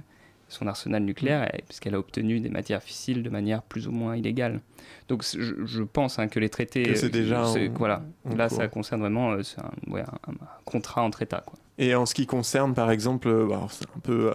[0.48, 4.62] son arsenal nucléaire, puisqu'elle a obtenu des matières fissiles de manière plus ou moins illégale.
[5.08, 6.96] Donc je, pense hein, que les traités...
[6.96, 7.46] c'est déjà...
[7.76, 8.04] voilà,
[8.36, 11.44] là ça concerne vraiment euh, un, un, contrat entre États.
[11.46, 11.58] Quoi.
[11.78, 13.30] Et en ce qui concerne par exemple,
[13.70, 14.34] c'est un peu...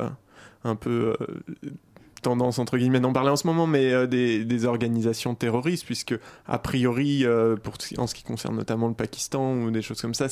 [0.65, 1.15] un peu
[2.27, 6.59] tendance entre guillemets d'en parler en ce moment, mais euh, des, organisations terroristes, puisque a
[6.59, 7.55] priori, euh,
[7.99, 10.27] en ce qui concerne notamment le Pakistan ou des choses comme ça,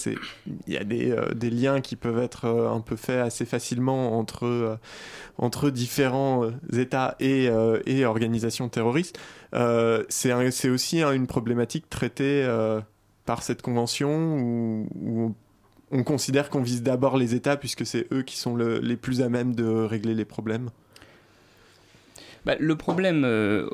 [0.66, 4.18] il y a des, euh, des, liens qui peuvent être un peu faits assez facilement
[4.18, 4.78] entre
[5.38, 7.48] entre différents États et,
[8.04, 9.20] organisations terroristes.
[10.08, 12.44] c'est aussi une problématique traitée
[13.24, 14.38] par cette convention
[14.96, 15.34] où
[15.92, 19.28] on considère qu'on vise d'abord les États puisque c'est eux qui sont les plus à
[19.28, 20.70] même de régler les problèmes.
[22.44, 23.68] Bah, le problème euh,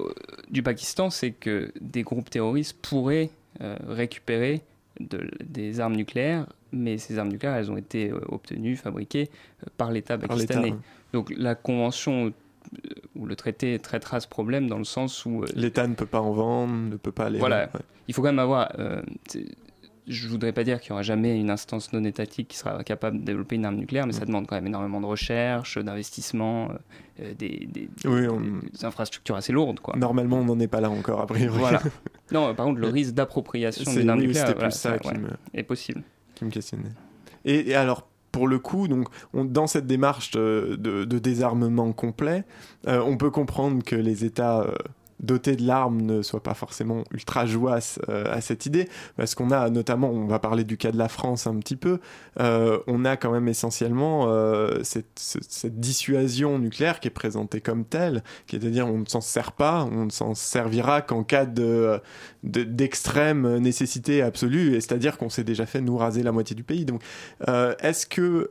[0.51, 3.31] du Pakistan, c'est que des groupes terroristes pourraient
[3.61, 4.63] euh, récupérer
[5.01, 9.31] des armes nucléaires, mais ces armes nucléaires, elles ont été euh, obtenues, fabriquées
[9.77, 10.75] par l'État pakistanais.
[11.13, 12.33] Donc la convention
[13.17, 15.45] ou le traité traitera ce problème dans le sens où...
[15.55, 17.39] L'État ne peut pas en vendre, ne peut pas aller...
[17.39, 17.71] Voilà.
[18.07, 18.71] Il faut quand même avoir
[20.07, 23.21] je voudrais pas dire qu'il y aura jamais une instance non étatique qui sera capable
[23.21, 26.71] de développer une arme nucléaire, mais ça demande quand même énormément de recherche, d'investissement,
[27.21, 27.69] euh, des,
[28.83, 29.81] infrastructures assez lourdes.
[29.81, 29.97] Quoi.
[29.97, 31.59] Normalement, on n'en est pas là encore, a priori.
[31.59, 31.83] Voilà.
[32.33, 35.31] Non, par contre, le risque d'appropriation d'une arme nucléaire plus ça, qui me...
[35.53, 36.05] est possible.
[36.37, 36.93] Qui me questionnait.
[37.45, 42.45] Et, alors, pour le coup, donc, dans cette démarche de, désarmement complet,
[42.87, 44.73] euh, on peut comprendre que les États euh,
[45.23, 49.51] doté de l'arme ne soit pas forcément ultra jouasse euh, à cette idée, parce qu'on
[49.51, 52.01] a notamment, on va parler du cas de la France un petit peu,
[52.41, 58.23] euh, on a quand même essentiellement euh, cette, dissuasion nucléaire qui est présentée comme telle,
[58.47, 61.45] qui est à dire on ne s'en sert pas, on ne s'en servira qu'en cas
[61.45, 62.01] de,
[62.43, 66.85] d'extrême nécessité absolue, et c'est-à-dire qu'on s'est déjà fait nous raser la moitié du pays.
[66.85, 67.03] Donc,
[67.47, 68.51] est-ce que,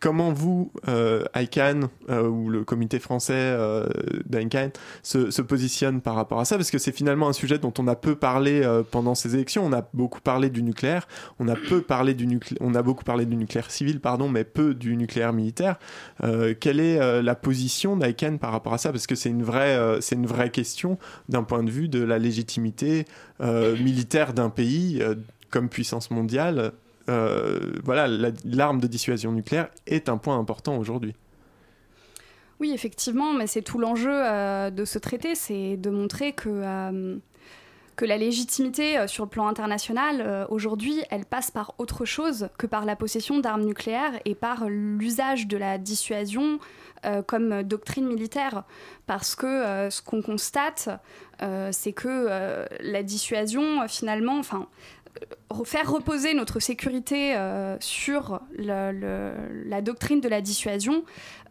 [0.00, 0.72] comment vous,
[1.34, 3.56] ICANN, ou le comité français
[4.26, 4.70] d'ICANN,
[5.34, 7.96] se positionne par rapport à ça Parce que c'est finalement un sujet dont on a
[7.96, 9.64] peu parlé euh, pendant ces élections.
[9.64, 11.06] On a beaucoup parlé du nucléaire,
[11.38, 14.44] on a peu parlé du nucléaire, on a beaucoup parlé du nucléaire civil, pardon, mais
[14.44, 15.78] peu du nucléaire militaire.
[16.22, 18.90] Euh, quelle est euh, la position d'ICANN par rapport à ça?
[18.92, 22.18] Parce que c'est une vraie, c'est une vraie question d'un point de vue de la
[22.18, 23.04] légitimité
[23.40, 25.02] militaire d'un pays
[25.50, 26.72] comme puissance mondiale.
[27.08, 28.06] voilà,
[28.44, 31.14] l'arme de dissuasion nucléaire est un point important aujourd'hui.
[32.64, 37.16] Oui, effectivement, mais c'est tout l'enjeu euh, de ce traité, c'est de montrer que, euh,
[38.00, 42.86] la légitimité euh, sur le plan international, aujourd'hui, elle passe par autre chose que par
[42.86, 46.58] la possession d'armes nucléaires et par l'usage de la dissuasion
[47.26, 48.64] comme doctrine militaire.
[49.06, 50.88] Parce que ce qu'on constate,
[51.70, 54.68] c'est que la dissuasion, finalement, enfin,
[55.64, 61.04] faire reposer notre sécurité euh, sur la doctrine de la dissuasion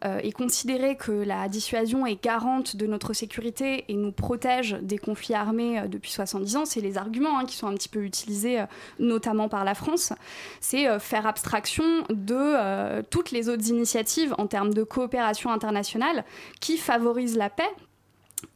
[0.04, 4.98] euh, et considérer que la dissuasion est garante de notre sécurité et nous protège des
[4.98, 8.04] conflits armés euh, depuis 70 ans, c'est les arguments hein, qui sont un petit peu
[8.04, 8.62] utilisés
[8.98, 10.12] notamment par la France,
[10.60, 16.24] c'est faire abstraction de toutes les autres initiatives en termes de coopération internationale
[16.60, 17.70] qui favorisent la paix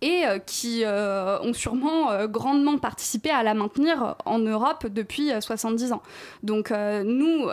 [0.01, 5.31] et euh, qui euh, ont sûrement euh, grandement participé à la maintenir en Europe depuis
[5.41, 6.03] 70 ans.
[6.43, 7.49] Donc nous,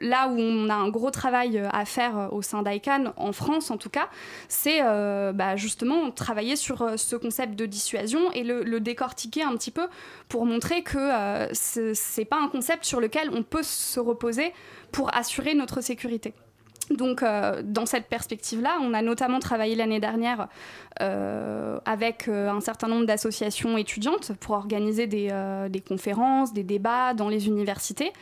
[0.00, 3.76] là où on a un gros travail à faire au sein d'ICANN, en France en
[3.76, 4.08] tout cas,
[4.48, 9.88] c'est bah, justement travailler sur ce concept de dissuasion et le, décortiquer un petit peu
[10.28, 14.52] pour montrer que c'est pas un concept sur lequel on peut se reposer
[14.92, 16.34] pour assurer notre sécurité.
[16.90, 20.48] Donc, euh, dans cette perspective-là, on a notamment travaillé l'année dernière
[21.00, 25.30] euh, avec euh, un certain nombre d'associations étudiantes pour organiser des,
[25.68, 28.12] des, conférences, des débats dans les universités,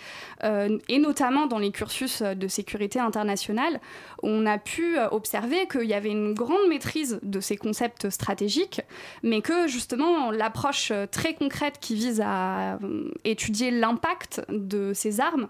[0.42, 3.80] et notamment dans les cursus de sécurité internationale.
[4.22, 8.80] On a pu observer qu'il y avait une grande maîtrise de ces concepts stratégiques,
[9.22, 12.78] mais que justement l'approche très concrète qui vise à
[13.24, 15.48] étudier l'impact de ces armes,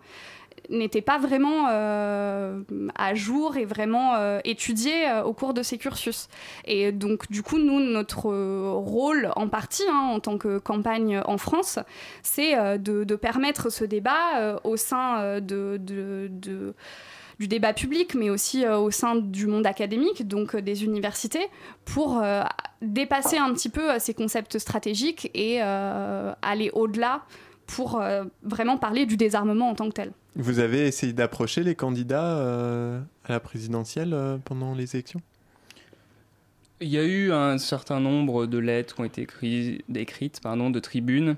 [0.70, 2.60] n'était pas vraiment euh,
[2.94, 6.28] à jour et vraiment euh, euh, au cours de ces cursus.
[6.64, 8.30] Et donc, du coup, nous, notre
[8.74, 11.78] rôle en partie, hein, en tant que campagne en France,
[12.22, 15.80] c'est de, permettre ce débat au sein de,
[17.38, 21.48] du débat public, mais aussi au sein du monde académique, donc des universités,
[21.84, 22.22] pour
[22.82, 27.22] dépasser un petit peu ces concepts stratégiques et aller au-delà
[27.66, 28.00] pour
[28.42, 30.12] vraiment parler du désarmement en tant que tel.
[30.38, 35.22] Vous avez essayé d'approcher les candidats euh, à la présidentielle euh, pendant les élections?
[36.82, 39.26] Il y a eu un certain nombre de lettres qui ont été
[39.94, 41.36] écrites, pardon, de tribunes.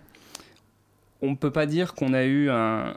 [1.23, 2.97] On ne peut pas dire qu'on a eu un,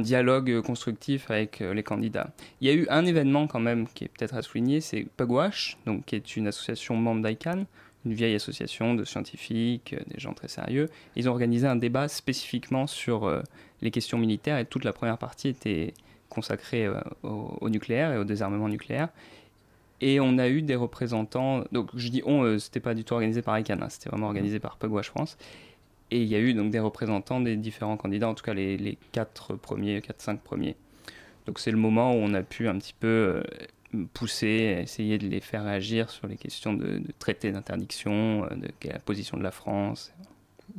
[0.00, 2.30] dialogue constructif avec euh, les candidats.
[2.60, 5.78] Il y a eu un événement quand même qui est peut-être à souligner, c'est Pugwash,
[5.86, 7.66] donc qui est une association membre d'ICANN,
[8.06, 10.88] une vieille association de scientifiques, des gens très sérieux.
[11.16, 13.42] Ils ont organisé un débat spécifiquement sur
[13.82, 15.92] les questions militaires et toute la première partie était
[16.28, 19.08] consacrée euh, au, nucléaire et au désarmement nucléaire.
[20.00, 23.14] Et on a eu des représentants, donc je dis on, euh, c'était pas du tout
[23.14, 25.38] organisé par ICANN, hein, c'était vraiment organisé par Pugwash France.
[26.10, 28.76] Et il y a eu donc des représentants des différents candidats, en tout cas les,
[28.76, 30.76] les 4 premiers, 4-5 premiers.
[31.46, 33.42] Donc c'est le moment où on a pu un petit peu euh,
[34.12, 38.90] pousser, essayer de les faire réagir sur les questions de, de traité d'interdiction, de quelle
[38.90, 40.12] est la position de la France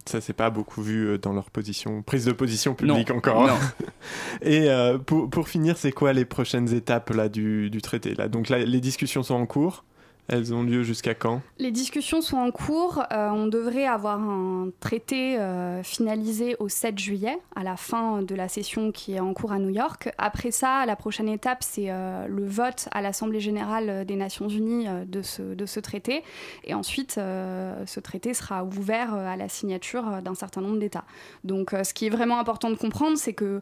[0.05, 3.49] ça s'est pas beaucoup vu euh, dans leur position, prise de position publique encore.
[4.41, 8.27] Et euh, pour, pour, finir, c'est quoi les prochaines étapes là du, du traité là?
[8.27, 9.85] Donc là, les discussions sont en cours.
[10.29, 11.41] Elles ont lieu jusqu'à quand?
[11.57, 13.03] Les discussions sont en cours.
[13.13, 18.35] Euh, on devrait avoir un traité euh, finalisé au 7 juillet, à la fin de
[18.35, 20.09] la session qui est en cours à New York.
[20.17, 24.87] Après ça, la prochaine étape, c'est euh, le vote à l'Assemblée générale des Nations Unies
[25.05, 26.23] de, ce, de ce traité.
[26.65, 31.05] Et ensuite, ce traité sera ouvert à la signature d'un certain nombre d'États.
[31.43, 33.61] Donc, ce qui est vraiment important de comprendre, c'est que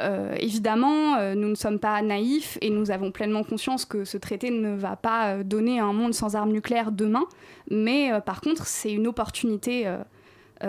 [0.00, 4.16] euh, évidemment, euh, nous ne sommes pas naïfs et nous avons pleinement conscience que ce
[4.16, 7.24] traité ne va pas euh, donner un monde sans armes nucléaires demain,
[7.70, 9.88] mais par contre, c'est une opportunité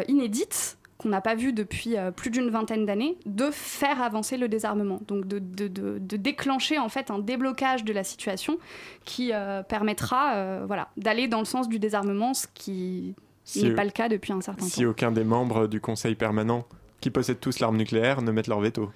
[0.08, 5.02] inédite qu'on n'a pas vue depuis plus d'une vingtaine d'années, de faire avancer le désarmement,
[5.08, 8.58] donc de, de, déclencher en fait un déblocage de la situation
[9.04, 9.32] qui
[9.68, 13.14] permettra voilà, d'aller dans le sens du désarmement, ce qui
[13.58, 14.72] n'est pas le cas depuis un certain temps.
[14.72, 16.66] Si aucun des membres du Conseil permanent
[17.02, 18.90] qui possèdent tous l'arme nucléaire ne mettent leur veto.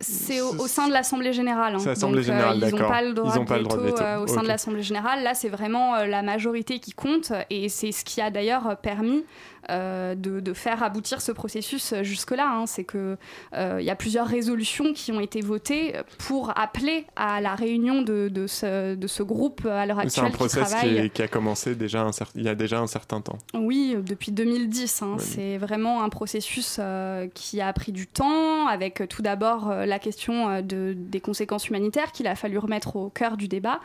[0.00, 1.74] C'est au, sein de l'Assemblée générale.
[1.74, 1.78] Hein.
[1.78, 5.22] Donc, euh, ils n'ont pas le droit, de, veto, euh, au sein de l'Assemblée générale.
[5.22, 7.32] Là, c'est vraiment euh, la majorité qui compte.
[7.48, 9.24] Et c'est ce qui a d'ailleurs permis
[9.70, 12.48] euh, de, faire aboutir ce processus jusque-là.
[12.48, 12.66] Hein.
[12.66, 13.18] C'est qu'il
[13.54, 18.28] euh, y a plusieurs résolutions qui ont été votées pour appeler à la réunion de,
[18.28, 20.24] de, ce, de ce, groupe à l'heure actuelle.
[20.24, 20.74] C'est un process
[21.12, 23.38] qui, a commencé déjà un il y a déjà un certain temps.
[23.54, 25.02] Oui, depuis 2010.
[25.02, 25.16] Hein.
[25.18, 30.62] C'est vraiment un processus euh, qui a pris du temps, avec tout d'abord la question
[30.62, 33.80] de, des conséquences humanitaires qu'il a fallu remettre au cœur du débat.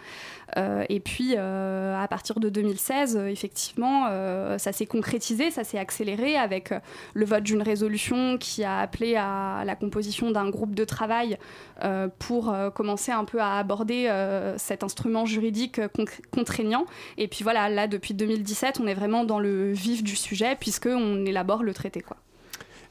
[0.58, 4.08] Et puis, à partir de 2016, effectivement,
[4.58, 6.80] ça s'est concrétisé, ça s'est accéléré avec euh,
[7.14, 11.38] le vote d'une résolution qui a appelé à la composition d'un groupe de travail
[11.84, 14.10] euh, pour euh, commencer un peu à aborder
[14.58, 15.82] cet instrument juridique
[16.32, 16.86] contraignant.
[17.18, 21.26] Et puis voilà, là, depuis 2017, on est vraiment dans le vif du sujet puisqu'on
[21.26, 22.02] élabore le traité.
[22.02, 22.18] Quoi.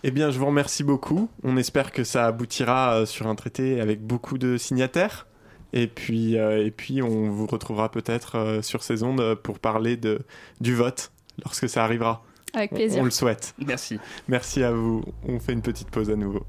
[0.03, 1.29] Eh bien, je vous remercie beaucoup.
[1.43, 5.27] On espère que ça aboutira sur un traité avec beaucoup de signataires.
[5.73, 10.21] Et puis, et puis on vous retrouvera peut-être sur ces ondes pour parler de,
[10.61, 11.13] du vote
[11.45, 12.25] lorsque ça arrivera.
[12.55, 13.01] Avec plaisir.
[13.01, 13.55] On le souhaite.
[13.65, 13.99] Merci.
[14.29, 15.05] Merci à vous.
[15.27, 16.45] On fait une petite pause à nouveau.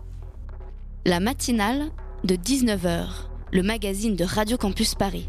[1.06, 1.92] La matinale
[2.24, 3.08] de 19h,
[3.52, 5.28] le magazine de Radio Campus Paris.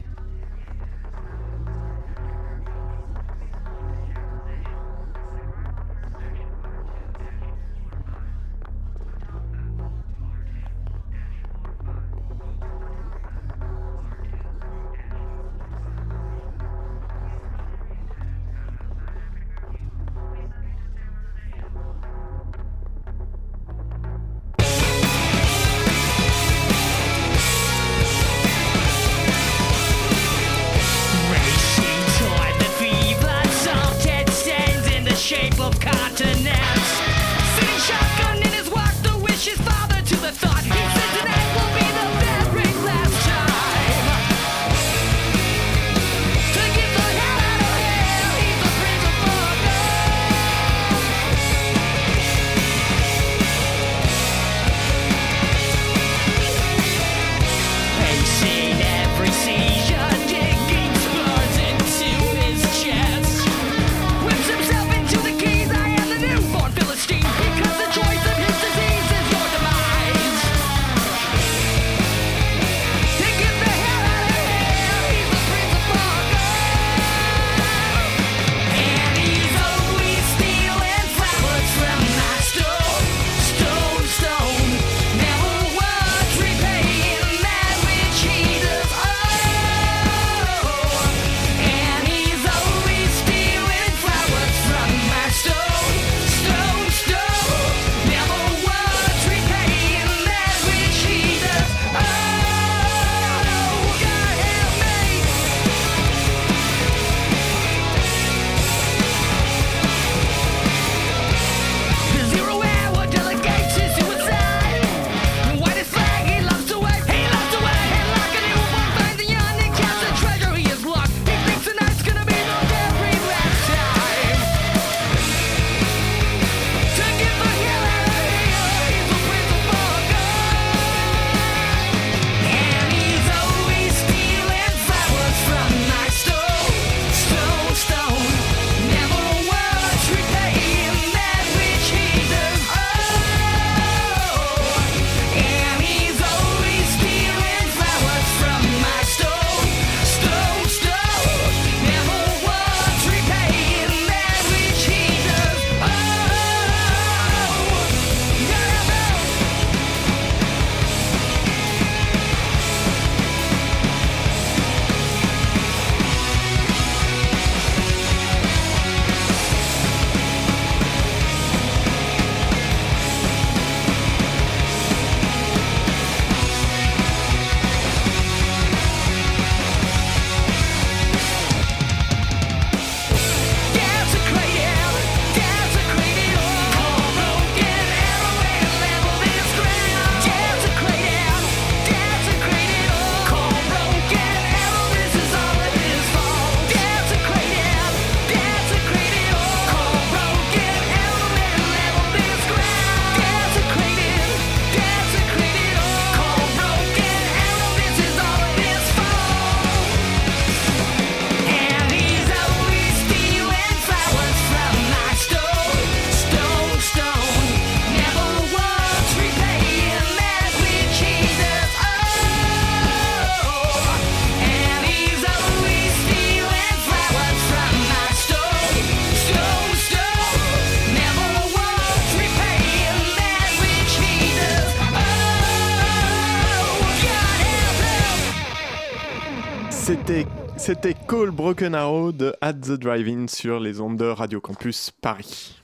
[240.64, 244.92] C'était c'était Call Broken Arrow de At the Drive-In sur les ondes de Radio Campus
[245.00, 245.60] Paris.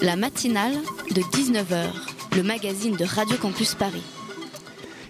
[0.00, 0.74] La matinale
[1.14, 1.84] de 19h,
[2.34, 4.02] le magazine de Radio Campus Paris.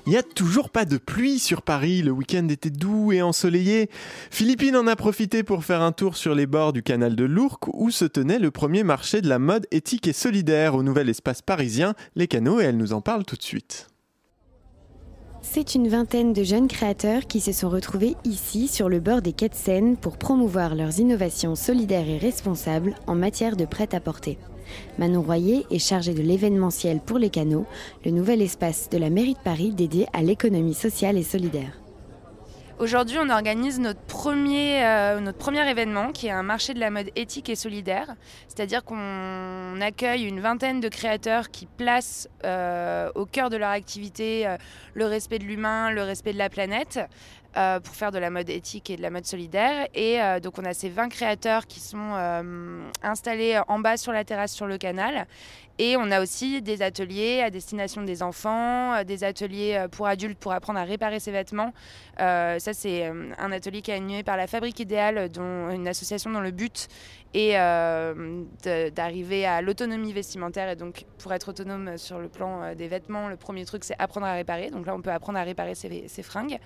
[0.07, 3.89] Il n'y a toujours pas de pluie sur Paris, le week-end était doux et ensoleillé.
[4.31, 7.69] Philippine en a profité pour faire un tour sur les bords du canal de l'Ourcq
[7.73, 11.41] où se tenait le premier marché de la mode éthique et solidaire au nouvel espace
[11.41, 13.89] parisien, les canaux, et elle nous en parle tout de suite.
[15.47, 19.33] C'est une vingtaine de jeunes créateurs qui se sont retrouvés ici sur le bord des
[19.33, 24.39] quais de Seine pour promouvoir leurs innovations solidaires et responsables en matière de prêt-à-porter.
[24.99, 27.67] Manon Royer est chargée de l'événementiel pour les canaux,
[28.05, 31.84] le nouvel espace de la mairie de Paris dédié à l'économie sociale et solidaire.
[32.81, 36.91] Aujourd'hui, on organise notre premier, euh, notre premier événement qui est un marché de la
[36.91, 38.17] mode éthique et solidaire.
[38.49, 44.49] C'est-à-dire qu'on accueille une vingtaine de créateurs qui placent euh, au cœur de leur activité
[44.49, 44.57] euh,
[44.95, 46.99] le respect de l'humain, le respect de la planète.
[47.57, 49.87] Euh, pour faire de la mode éthique et de la mode solidaire.
[49.95, 54.11] Et euh, donc on a ces 20 créateurs qui sont euh, installés en bas sur
[54.11, 55.29] la terrasse sur le canal.
[55.79, 60.53] Et on a aussi des ateliers à destination des enfants, des ateliers pour adultes pour
[60.53, 61.73] apprendre à réparer ses vêtements.
[62.17, 63.07] Ça, c'est
[63.39, 66.87] un atelier qui est animé par la Fabrique Idéale, dont, une association dont le but
[67.35, 67.55] est
[68.93, 70.69] d'arriver à l'autonomie vestimentaire.
[70.69, 74.27] Et donc, pour être autonome sur le plan des vêtements, le premier truc, c'est apprendre
[74.27, 74.71] à réparer.
[74.71, 76.61] Donc là, on peut apprendre à réparer ses fringues.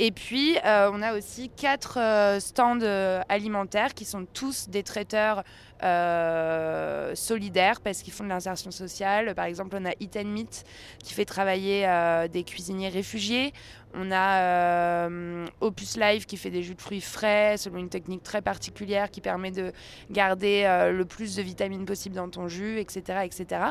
[0.00, 4.84] Et puis, euh, on a aussi quatre euh, stands euh, alimentaires qui sont tous des
[4.84, 5.42] traiteurs
[5.82, 9.34] euh, solidaires parce qu'ils font de l'insertion sociale.
[9.34, 10.64] Par exemple, on a Eat and Meat
[11.02, 13.52] qui fait travailler euh, des cuisiniers réfugiés.
[13.94, 18.22] On a euh, Opus Life qui fait des jus de fruits frais selon une technique
[18.22, 19.72] très particulière qui permet de
[20.10, 23.20] garder euh, le plus de vitamines possible dans ton jus, etc.
[23.24, 23.62] etc.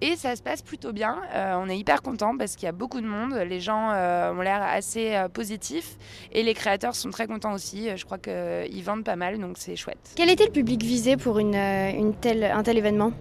[0.00, 1.20] Et ça se passe plutôt bien.
[1.34, 3.34] On est hyper content parce qu'il y a beaucoup de monde.
[3.34, 5.96] Les gens ont l'air assez positifs
[6.30, 7.88] et les créateurs sont très contents aussi.
[7.96, 10.12] Je crois qu'ils vendent pas mal, donc c'est chouette.
[10.14, 12.10] Quel était le public visé pour une, euh,
[12.54, 13.12] un tel événement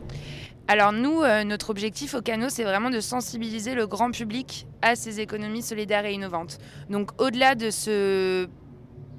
[0.68, 4.96] Alors nous, euh, notre objectif au Cano, c'est vraiment de sensibiliser le grand public à
[4.96, 6.58] ces économies solidaires et innovantes.
[6.90, 8.48] Donc au-delà de ce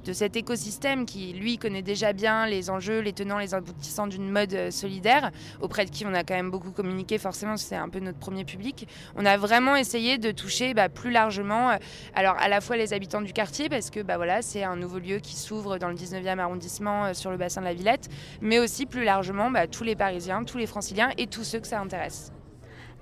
[0.04, 4.30] de cet écosystème qui, lui, connaît déjà bien les enjeux, les tenants, les aboutissants d'une
[4.30, 5.30] mode euh, solidaire,
[5.60, 8.44] auprès de qui on a quand même beaucoup communiqué, forcément, c'est un peu notre premier
[8.44, 8.86] public.
[9.16, 11.76] On a vraiment essayé de toucher bah, plus largement, euh,
[12.14, 14.98] alors à la fois les habitants du quartier, parce que bah, voilà, c'est un nouveau
[14.98, 18.08] lieu qui s'ouvre dans le 19e arrondissement euh, sur le bassin de la Villette,
[18.40, 21.66] mais aussi plus largement bah, tous les Parisiens, tous les Franciliens et tous ceux que
[21.66, 22.32] ça intéresse.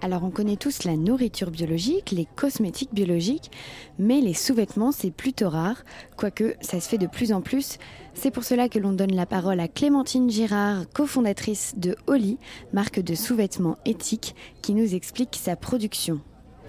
[0.04, 3.52] Alors on connaît tous la nourriture biologique, les cosmétiques biologiques,
[4.00, 5.84] mais les sous-vêtements c'est plutôt rare,
[6.16, 7.78] quoique ça se fait de plus en plus.
[8.12, 12.38] C'est pour cela que l'on donne la parole à Clémentine Girard, cofondatrice de Oli,
[12.72, 16.20] marque de sous-vêtements éthiques, qui nous explique sa production.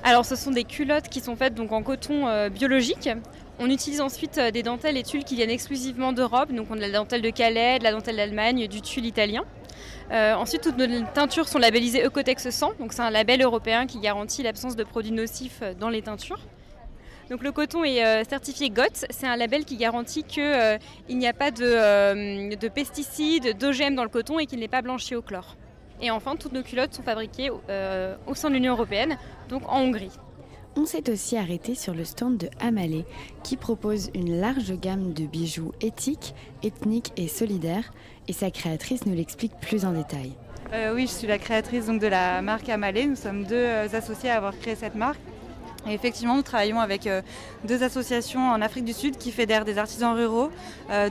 [0.04, 3.10] Alors ce sont des culottes qui sont faites donc en coton euh, biologique.
[3.58, 6.52] On utilise ensuite euh, des dentelles et tulles qui viennent exclusivement d'Europe.
[6.54, 9.44] Donc on a de la dentelle de Calais, de la dentelle d'Allemagne, du tulle italien.
[10.12, 12.74] Euh, ensuite, toutes nos teintures sont labellisées Ecotex 100.
[12.80, 16.40] Donc c'est un label européen qui garantit l'absence de produits nocifs euh, dans les teintures.
[17.30, 21.34] Donc le coton est euh, certifié GOTS, c'est un label qui garantit qu'il n'y a
[21.34, 25.56] pas de, de pesticides, d'OGM dans le coton et qu'il n'est pas blanchi au chlore.
[26.02, 29.18] Et enfin, toutes nos culottes sont fabriquées au sein de l'Union européenne,
[29.48, 30.12] donc en Hongrie.
[30.76, 33.06] On s'est aussi arrêté sur le stand de Amalé,
[33.44, 37.94] qui propose une large gamme de bijoux éthiques, ethniques et solidaires,
[38.28, 40.34] et sa créatrice nous l'explique plus en détail.
[40.74, 43.06] Euh, oui, je suis la créatrice donc, de la marque Amalé.
[43.06, 45.20] Nous sommes deux euh, associés à avoir créé cette marque.
[45.88, 47.22] Et effectivement, nous travaillons avec euh,
[47.66, 50.50] deux associations en Afrique du Sud qui fédèrent des artisans ruraux,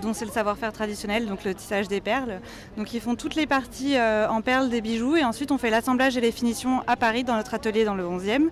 [0.00, 2.40] dont c'est le savoir-faire traditionnel, donc le tissage des perles.
[2.78, 6.16] Donc ils font toutes les parties en perles des bijoux et ensuite on fait l'assemblage
[6.16, 8.48] et les finitions à Paris dans notre atelier dans le 11e.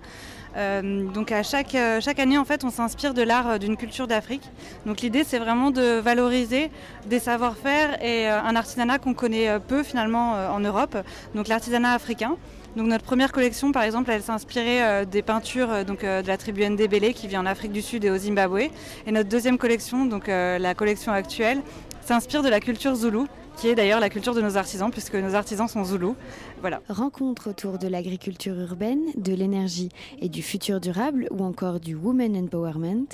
[0.57, 3.77] Euh, donc à chaque, euh, chaque année, en fait, on s'inspire de l'art euh, d'une
[3.77, 4.43] culture d'Afrique.
[4.85, 6.71] Donc l'idée, c'est vraiment de valoriser
[7.05, 10.97] des savoir-faire et un artisanat qu'on connaît peu finalement en Europe,
[11.35, 12.37] donc l'artisanat africain.
[12.75, 17.13] Donc notre première collection, par exemple, elle s'inspirait euh, des peintures de la tribu Ndebele
[17.13, 18.69] qui vit en Afrique du Sud et au Zimbabwe.
[19.05, 21.61] Et notre deuxième collection, donc la collection actuelle,
[22.01, 23.27] s'inspire de la culture zoulou,
[23.61, 26.15] qui est d'ailleurs la culture de nos artisans, puisque nos artisans sont zoulous.
[26.61, 26.81] Voilà.
[26.89, 29.89] Rencontre autour de l'agriculture urbaine, de l'énergie
[30.19, 33.05] et du futur durable ou encore du Women Empowerment.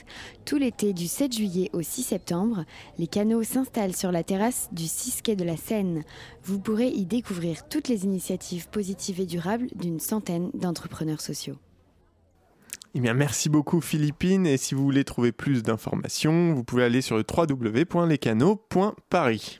[0.45, 2.63] Tout l'été du 7 juillet au 6 septembre,
[2.97, 6.05] les canaux s'installent sur la terrasse du 6 quai de la Seine.
[6.45, 11.57] Vous pourrez y découvrir toutes les initiatives positives et durables d'une centaine d'entrepreneurs sociaux.
[12.95, 14.47] Eh bien, merci beaucoup Philippine.
[14.47, 19.59] Et si vous voulez trouver plus d'informations, vous pouvez aller sur le www.lescanaux.paris.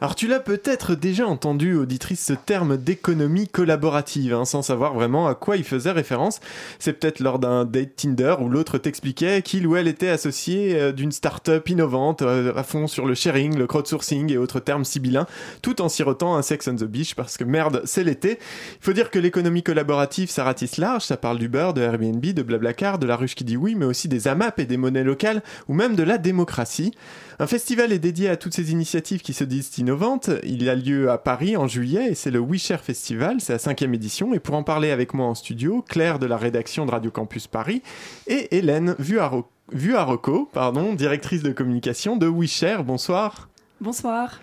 [0.00, 5.26] Alors tu l'as peut-être déjà entendu, auditrice, ce terme d'économie collaborative, hein, sans savoir vraiment
[5.26, 6.38] à quoi il faisait référence.
[6.78, 10.92] C'est peut-être lors d'un date Tinder où l'autre t'expliquait qu'il ou elle était associé euh,
[10.92, 15.26] d'une start-up innovante euh, à fond sur le sharing, le crowdsourcing et autres termes sibyllins,
[15.62, 18.38] tout en sirotant un sex on the beach parce que merde, c'est l'été.
[18.80, 22.42] Il faut dire que l'économie collaborative, ça ratisse large, ça parle d'Uber, de Airbnb, de
[22.42, 25.42] Blablacar, de la ruche qui dit oui, mais aussi des AMAP et des monnaies locales,
[25.66, 26.92] ou même de la démocratie.
[27.40, 29.70] Un festival est dédié à toutes ces initiatives qui se disent
[30.44, 33.94] Il a lieu à Paris en juillet et c'est le WeShare Festival, c'est la cinquième
[33.94, 34.34] édition.
[34.34, 37.46] Et pour en parler avec moi en studio, Claire de la rédaction de Radio Campus
[37.46, 37.82] Paris
[38.26, 42.84] et Hélène Vuaro- Vuaroco, pardon, directrice de communication de WeShare.
[42.84, 43.48] Bonsoir.
[43.80, 44.40] Bonsoir.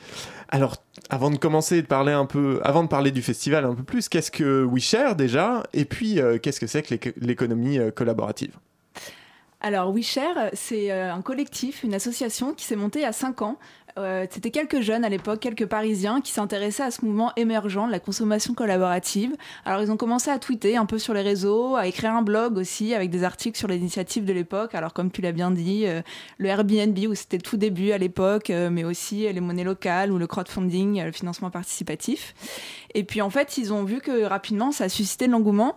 [0.50, 0.78] Alors,
[1.10, 4.08] avant de commencer de parler un peu, avant de parler du festival un peu plus,
[4.10, 5.64] qu'est-ce que WeShare déjà?
[5.74, 8.56] Et puis, euh, qu'est-ce que c'est que l'éco- l'économie euh, collaborative?
[9.62, 13.58] Alors WeShare, c'est euh, un collectif, une association qui s'est montée à 5 ans.
[13.98, 17.92] Euh, C'était quelques jeunes à l'époque, quelques Parisiens qui s'intéressaient à ce mouvement émergent de
[17.92, 19.34] la consommation collaborative.
[19.64, 22.58] Alors ils ont commencé à tweeter un peu sur les réseaux, à écrire un blog
[22.58, 24.76] aussi avec des articles sur les initiatives de l'époque.
[24.76, 26.02] Alors comme tu l'as bien dit, euh,
[26.40, 30.18] le Airbnb où c'était tout début à l'époque, euh, mais aussi les monnaies locales ou
[30.18, 32.36] le crowdfunding, euh, le financement participatif.
[32.96, 35.76] Et puis en fait, ils ont vu que rapidement, ça a suscité de l'engouement.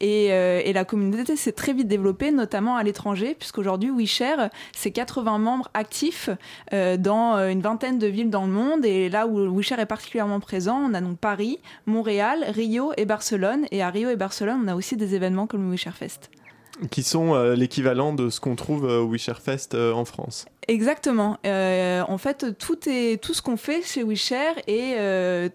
[0.00, 4.92] Et, euh, et la communauté s'est très vite développée, notamment à l'étranger, puisqu'aujourd'hui, WeShare, c'est
[4.92, 6.30] 80 membres actifs
[6.72, 8.84] euh, dans euh, une vingtaine de villes dans le monde.
[8.84, 13.64] Et là où WeShare est particulièrement présent, on a donc Paris, Montréal, Rio et Barcelone.
[13.72, 16.30] Et à Rio et Barcelone, on a aussi des événements comme le WeShare Fest.
[16.92, 20.44] Qui sont euh, l'équivalent de ce qu'on trouve au WeShare Fest en France.
[20.68, 21.38] Exactement.
[21.44, 25.50] En fait, tout, est, tout ce qu'on fait chez WeShare est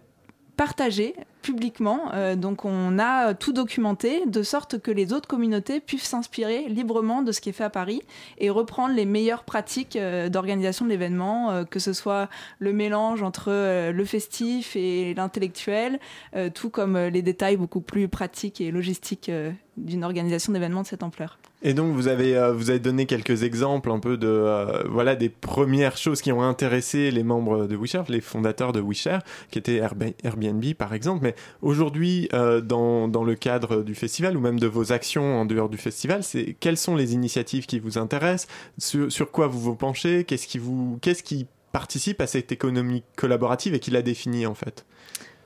[0.56, 2.12] partagé publiquement.
[2.14, 7.22] Euh, donc on a tout documenté de sorte que les autres communautés puissent s'inspirer librement
[7.22, 8.02] de ce qui est fait à Paris
[8.38, 12.30] et reprendre les meilleures pratiques euh, d'organisation de l'événement, euh, que ce soit
[12.60, 16.00] le mélange entre euh, le festif et l'intellectuel,
[16.36, 20.84] euh, tout comme euh, les détails beaucoup plus pratiques et logistiques euh, d'une organisation d'événements
[20.84, 21.38] de cette ampleur.
[21.66, 25.16] Et donc vous avez euh, vous avez donné quelques exemples un peu de euh, voilà
[25.16, 29.60] des premières choses qui ont intéressé les membres de WeShare, les fondateurs de WeShare, qui
[29.60, 31.22] étaient Airb- Airbnb par exemple.
[31.24, 35.46] Mais aujourd'hui, euh, dans dans le cadre du festival ou même de vos actions en
[35.46, 38.48] dehors du festival, c'est quelles sont les initiatives qui vous intéressent,
[38.78, 43.04] sur, sur quoi vous vous penchez, qu'est-ce qui vous qu'est-ce qui participe à cette économie
[43.16, 44.86] collaborative et qui la définit en fait?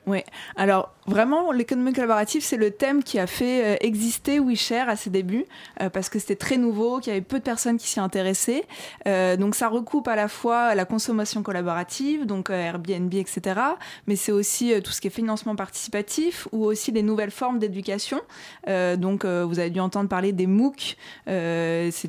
[0.07, 0.19] Oui,
[0.55, 5.09] alors vraiment, l'économie collaborative, c'est le thème qui a fait euh, exister WeShare à ses
[5.09, 5.45] débuts,
[5.81, 8.65] euh, parce que c'était très nouveau, qu'il y avait peu de personnes qui s'y intéressaient.
[9.07, 13.59] Euh, donc ça recoupe à la fois la consommation collaborative, donc Airbnb, etc.,
[14.07, 18.21] mais c'est aussi tout ce qui est financement participatif, ou aussi les nouvelles formes d'éducation.
[18.65, 20.97] Donc vous avez dû entendre parler des MOOC,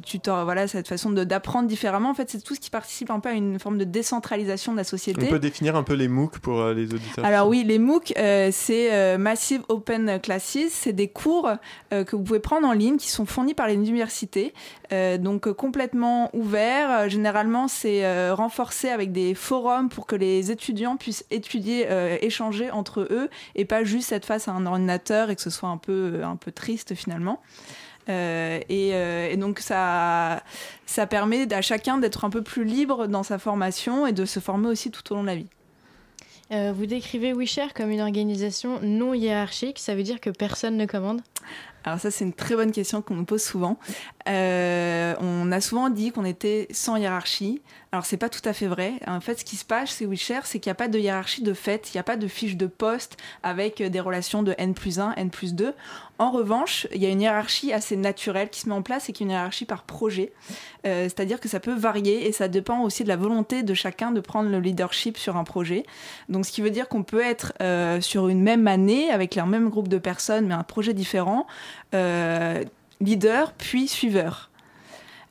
[0.04, 2.10] tutor, voilà, cette façon d'apprendre différemment.
[2.10, 4.78] En fait, c'est tout ce qui participe un peu à une forme de décentralisation de
[4.78, 5.26] la société.
[5.26, 7.24] On peut définir un peu les MOOC pour les auditeurs.
[7.24, 10.68] Alors oui, les MOOC, euh, c'est euh, Massive Open Classes.
[10.70, 11.50] C'est des cours
[11.92, 14.52] euh, que vous pouvez prendre en ligne qui sont fournis par les universités,
[15.18, 17.08] donc complètement ouverts.
[17.08, 21.86] Généralement, c'est renforcé avec des forums pour que les étudiants puissent étudier,
[22.22, 25.68] échanger entre eux et pas juste être face à un ordinateur et que ce soit
[25.68, 27.40] un peu, un peu triste finalement.
[28.08, 30.42] Et, et donc ça,
[30.86, 34.40] ça permet à chacun d'être un peu plus libre dans sa formation et de se
[34.40, 35.50] former aussi tout au long de la vie.
[36.50, 40.86] Euh, vous décrivez WeShare comme une organisation non hiérarchique, ça veut dire que personne ne
[40.86, 41.20] commande?
[41.84, 43.78] Alors ça, c'est une très bonne question qu'on nous pose souvent.
[44.28, 47.62] Euh, on a souvent dit qu'on était sans hiérarchie.
[47.92, 48.94] Alors c'est pas tout à fait vrai.
[49.06, 51.42] En fait, ce qui se passe chez WeShare, c'est qu'il n'y a pas de hiérarchie
[51.42, 54.74] de fait, il n'y a pas de fiche de poste avec des relations de N
[54.74, 55.72] plus 1, N plus 2.
[56.18, 59.12] En revanche, il y a une hiérarchie assez naturelle qui se met en place et
[59.12, 60.32] qui est une hiérarchie par projet.
[60.84, 64.10] Euh, C'est-à-dire que ça peut varier et ça dépend aussi de la volonté de chacun
[64.10, 65.84] de prendre le leadership sur un projet.
[66.28, 69.46] Donc ce qui veut dire qu'on peut être euh, sur une même année avec le
[69.46, 71.46] même groupe de personnes mais un projet différent, euh,
[73.00, 74.48] leader puis suiveur.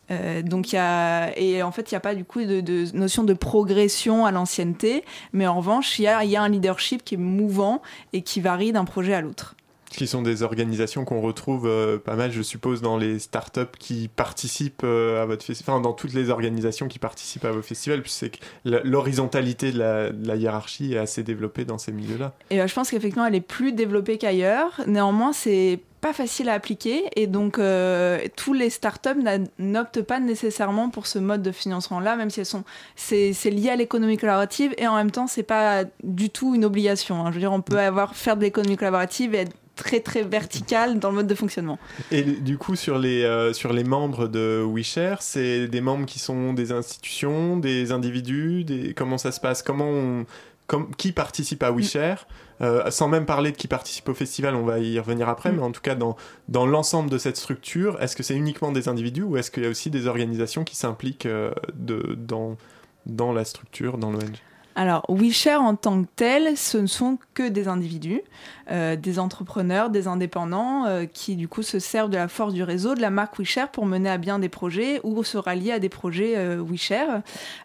[0.09, 3.25] Euh, donc y a et en fait il n'y a pas du coup de, notion
[3.25, 7.81] de progression à l'ancienneté, mais en revanche il y a un leadership qui est mouvant
[8.13, 9.56] et qui varie d'un projet à l'autre.
[9.97, 14.07] Qui sont des organisations qu'on retrouve euh, pas mal, je suppose, dans les startups qui
[14.07, 18.01] participent euh, à votre festival, enfin dans toutes les organisations qui participent à vos festivals,
[18.01, 22.33] puisque c'est que l'horizontalité de la, de la hiérarchie est assez développée dans ces milieux-là.
[22.51, 24.81] Et euh, je pense qu'effectivement, elle est plus développée qu'ailleurs.
[24.85, 29.17] Néanmoins, c'est pas facile à appliquer et donc euh, tous les startups
[29.57, 32.63] n'optent pas nécessairement pour ce mode de financement-là, même si elles sont
[32.95, 36.65] c'est c'est lié à l'économie collaborative et en même temps c'est pas du tout une
[36.65, 37.25] obligation.
[37.25, 37.31] hein.
[37.31, 40.99] Je veux dire, on peut avoir faire de l'économie collaborative et être très très vertical
[40.99, 41.79] dans le mode de fonctionnement.
[42.11, 46.19] Et du coup, sur les, euh, sur les membres de WeShare, c'est des membres qui
[46.19, 48.93] sont des institutions, des individus, des...
[48.93, 49.61] comment ça se passe?
[49.63, 50.25] Comment on...
[50.65, 52.27] Comme, qui participe à WeShare?
[52.59, 55.61] Euh, Sans même parler de qui participe au festival, on va y revenir après, mais
[55.61, 56.17] en tout cas, dans,
[56.49, 59.65] dans l'ensemble de cette structure, est-ce que c'est uniquement des individus ou est-ce qu'il y
[59.65, 62.57] a aussi des organisations qui s'impliquent euh, de, dans,
[63.05, 64.41] dans la structure, dans l'ONG
[64.79, 68.21] Alors, WeShare en tant que tel, ce ne sont que des individus,
[68.69, 72.61] euh, des entrepreneurs, des indépendants euh, qui du coup se servent de la force du
[72.61, 75.79] réseau, de la marque WeShare pour mener à bien des projets ou se rallier à
[75.79, 77.21] des projets euh, WeShare.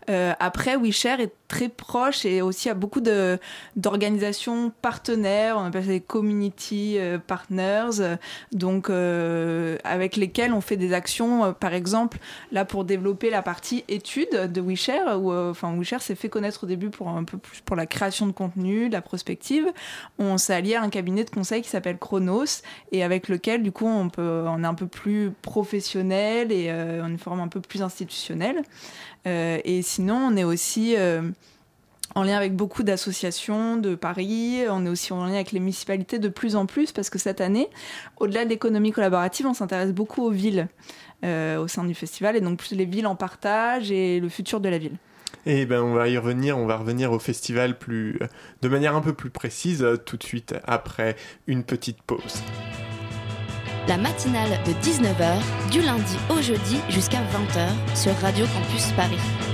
[0.09, 3.03] Après, WeShare est très proche et aussi a beaucoup
[3.77, 8.17] d'organisations partenaires, on appelle ça des community partners,
[8.53, 12.19] donc avec lesquels on fait des actions, par exemple,
[12.53, 16.67] là pour développer la partie études de WeShare, où enfin WeShare s'est fait connaître au
[16.67, 19.67] début pour un peu plus pour la création de contenu, la prospective.
[20.19, 23.73] On s'est allié à un cabinet de conseil qui s'appelle Chronos et avec lequel du
[23.73, 27.61] coup on est un peu plus professionnel et euh, on a une forme un peu
[27.61, 28.63] plus institutionnelle.
[29.27, 31.23] Euh, et sinon on est aussi euh,
[32.15, 34.63] en lien avec beaucoup d'associations de Paris.
[34.69, 37.41] On est aussi en lien avec les municipalités de plus en plus parce que cette
[37.41, 37.69] année,
[38.19, 40.69] au-delà de l'économie collaborative, on s'intéresse beaucoup aux villes
[41.25, 44.61] euh, au sein du festival et donc plus les villes en partage et le futur
[44.61, 44.97] de la ville.
[45.45, 48.19] Et ben on va y revenir, on va revenir au festival plus
[48.63, 51.17] de manière un peu plus précise euh, tout de suite après
[51.47, 52.43] une petite pause.
[53.89, 59.52] La matinale de 19h, du lundi au jeudi jusqu'à 20h sur Radio Campus Paris.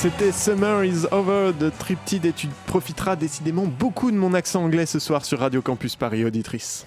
[0.00, 4.86] C'était Summer is Over de Triptide et tu profiteras décidément beaucoup de mon accent anglais
[4.86, 6.86] ce soir sur Radio Campus Paris auditrice.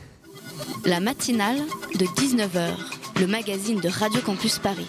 [0.85, 1.57] La matinale
[1.99, 2.69] de 19h,
[3.19, 4.87] le magazine de Radio Campus Paris.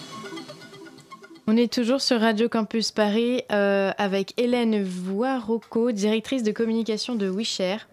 [1.48, 7.28] On est toujours sur Radio Campus Paris euh, avec Hélène Voirocco, directrice de communication de
[7.28, 7.88] WeShare.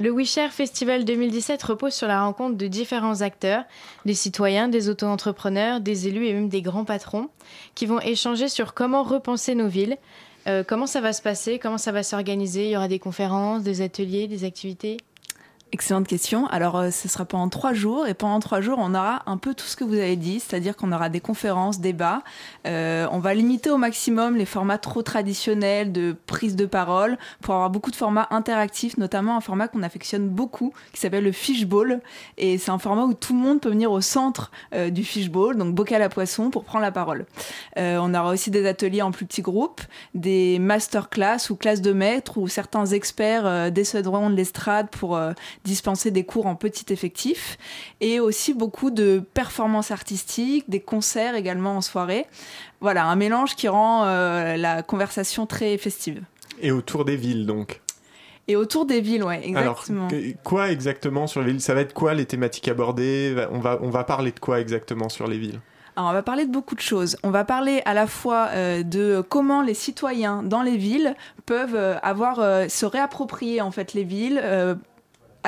[0.00, 3.64] Le WeShare Festival 2017 repose sur la rencontre de différents acteurs,
[4.04, 7.30] des citoyens, des auto-entrepreneurs, des élus et même des grands patrons,
[7.74, 9.96] qui vont échanger sur comment repenser nos villes,
[10.46, 12.66] euh, comment ça va se passer, comment ça va s'organiser.
[12.66, 14.98] Il y aura des conférences, des ateliers, des activités.
[15.70, 16.46] Excellente question.
[16.46, 19.52] Alors, euh, ce sera pendant trois jours et pendant trois jours, on aura un peu
[19.52, 22.22] tout ce que vous avez dit, c'est-à-dire qu'on aura des conférences, débats.
[22.66, 27.52] Euh, on va limiter au maximum les formats trop traditionnels de prise de parole pour
[27.54, 32.00] avoir beaucoup de formats interactifs, notamment un format qu'on affectionne beaucoup qui s'appelle le fishbowl.
[32.38, 35.58] Et c'est un format où tout le monde peut venir au centre euh, du fishbowl,
[35.58, 37.26] donc bocal à poisson, pour prendre la parole.
[37.76, 39.82] Euh, on aura aussi des ateliers en plus petits groupes,
[40.14, 45.20] des masterclass ou classes de maîtres où certains experts euh, décéderont de l'estrade pour
[45.64, 47.58] dispenser des cours en petit effectif
[48.00, 52.26] et aussi beaucoup de performances artistiques, des concerts également en soirée.
[52.80, 56.22] Voilà, un mélange qui rend euh, la conversation très festive.
[56.60, 57.80] Et autour des villes donc.
[58.50, 60.08] Et autour des villes, ouais, Alors, exactement.
[60.08, 61.60] que- quoi exactement sur les villes?
[61.60, 63.36] Ça va être quoi les thématiques abordées?
[63.52, 65.60] On va, on va parler de quoi exactement sur les villes?
[65.96, 67.18] Alors, on va parler de beaucoup de choses.
[67.24, 71.74] On va parler à la fois euh, de comment les citoyens dans les villes peuvent
[71.74, 74.40] euh, avoir, euh, se réapproprier en fait les villes.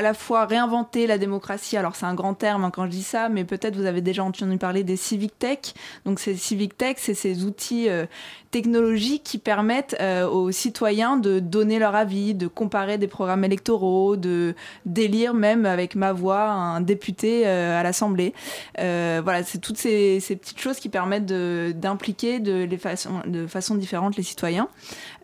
[0.01, 3.03] À la fois réinventer la démocratie, alors c'est un grand terme hein, quand je dis
[3.03, 5.59] ça, mais peut-être vous avez déjà entendu parler des civic tech.
[6.07, 8.07] Donc ces civic tech, c'est ces outils euh,
[8.51, 14.17] technologiques qui permettent euh, aux citoyens de donner leur avis, de comparer des programmes électoraux,
[14.17, 14.55] de
[14.87, 18.33] d'élire même avec ma voix un député euh, à l'Assemblée.
[18.79, 24.69] Voilà, c'est toutes ces, petites choses qui permettent d'impliquer de, façon différente les citoyens.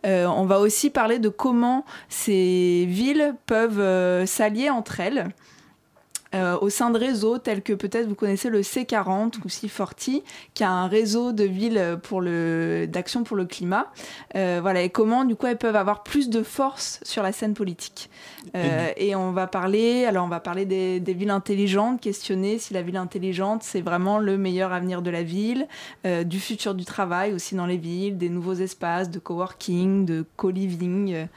[0.03, 4.25] On va aussi parler de comment ces villes peuvent euh,
[4.69, 5.33] entre elles.
[6.35, 10.63] euh, au sein de réseaux tels que peut-être vous connaissez le C40 ou C40, qui
[10.63, 13.91] a un réseau de villes pour le d'action pour le climat.
[14.35, 17.53] Euh, voilà, et comment du coup elles peuvent avoir plus de force sur la scène
[17.53, 18.09] politique.
[18.55, 22.73] Euh, et on va parler, alors on va parler des, des villes intelligentes, questionner si
[22.73, 25.67] la ville intelligente c'est vraiment le meilleur avenir de la ville,
[26.25, 31.27] du futur du travail aussi dans les villes, des nouveaux espaces de coworking, de co-living.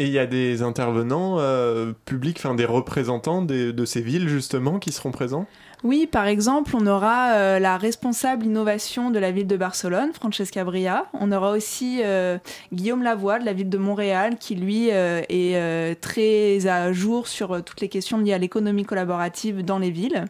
[0.00, 4.78] Et il y a des intervenants euh, publics, enfin des représentants de ces villes justement
[4.78, 5.46] qui seront présents?
[5.82, 10.62] Oui, par exemple, on aura euh, la responsable innovation de la ville de Barcelone, Francesca
[10.62, 11.06] Bria.
[11.14, 12.38] On aura aussi euh,
[12.72, 17.80] Guillaume Lavoie de la ville de Montréal, qui lui est très à jour sur toutes
[17.80, 20.26] les questions liées à l'économie collaborative dans les villes.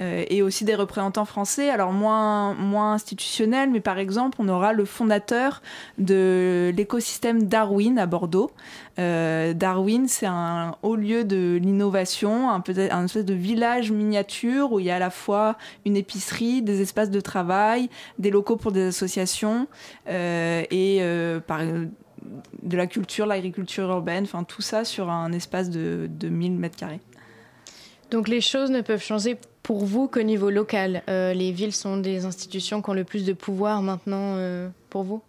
[0.00, 4.72] Euh, et aussi des représentants français, alors moins, moins institutionnels, mais par exemple, on aura
[4.72, 5.62] le fondateur
[5.98, 8.50] de l'écosystème Darwin à Bordeaux.
[8.98, 14.80] Euh, Darwin, c'est un haut lieu de l'innovation, un, un espèce de village miniature où
[14.80, 17.88] il y a à la fois une épicerie, des espaces de travail,
[18.18, 19.68] des locaux pour des associations
[20.08, 25.70] euh, et euh, par, de la culture, l'agriculture urbaine, enfin tout ça sur un espace
[25.70, 27.00] de, de 1000 mètres carrés.
[28.10, 31.02] Donc les choses ne peuvent changer pour vous qu'au niveau local.
[31.08, 35.04] Euh, les villes sont des institutions qui ont le plus de pouvoir maintenant euh, pour
[35.04, 35.22] vous?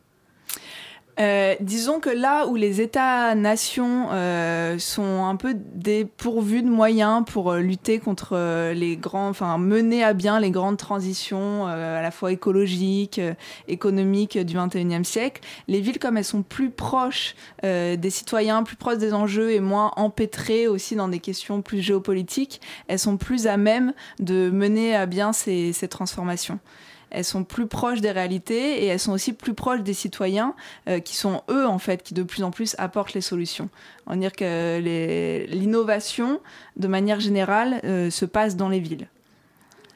[1.19, 7.51] Euh, disons que là où les États-nations euh, sont un peu dépourvus de moyens pour
[7.51, 12.01] euh, lutter contre euh, les grands, enfin mener à bien les grandes transitions euh, à
[12.01, 13.19] la fois écologiques,
[13.67, 18.97] économiques du 21e siècle, les villes comme elles sont plus proches des citoyens, plus proches
[18.97, 23.57] des enjeux et moins empêtrées aussi dans des questions plus géopolitiques, elles sont plus à
[23.57, 26.59] même de mener à bien ces, ces transformations
[27.11, 30.55] elles sont plus proches des réalités et elles sont aussi plus proches des citoyens
[30.87, 33.69] euh, qui sont eux en fait qui de plus en plus apportent les solutions.
[34.07, 34.79] On va dire que
[35.49, 36.39] l'innovation
[36.77, 39.07] de manière générale euh, se passe dans les villes.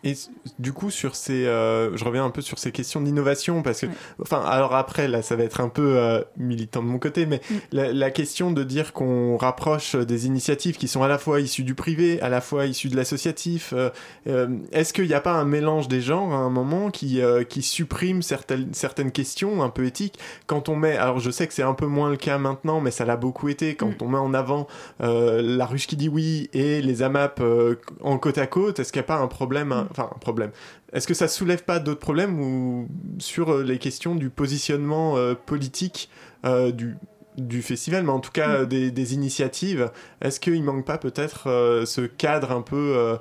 [0.05, 0.13] Et
[0.59, 3.87] du coup, sur ces, euh, je reviens un peu sur ces questions d'innovation parce que,
[4.21, 7.41] enfin, alors après, là, ça va être un peu euh, militant de mon côté, mais
[7.71, 11.63] la, la question de dire qu'on rapproche des initiatives qui sont à la fois issues
[11.63, 13.89] du privé, à la fois issues de l'associatif, euh,
[14.27, 17.43] euh, est-ce qu'il n'y a pas un mélange des genres à un moment qui, euh,
[17.43, 20.19] qui supprime certaines, certaines questions un peu éthiques?
[20.47, 22.91] Quand on met, alors je sais que c'est un peu moins le cas maintenant, mais
[22.91, 24.67] ça l'a beaucoup été quand on met en avant
[25.01, 28.91] euh, la ruche qui dit oui et les AMAP euh, en côte à côte, est-ce
[28.91, 30.51] qu'il n'y a pas un problème, hein, enfin un problème,
[30.93, 32.87] est-ce que ça soulève pas d'autres problèmes ou
[33.19, 36.09] sur euh, les questions du positionnement euh, politique
[36.45, 36.97] euh, du
[37.37, 39.91] du festival, mais en tout cas euh, des, des initiatives,
[40.21, 43.17] est-ce qu'il manque pas peut-être euh, ce cadre un peu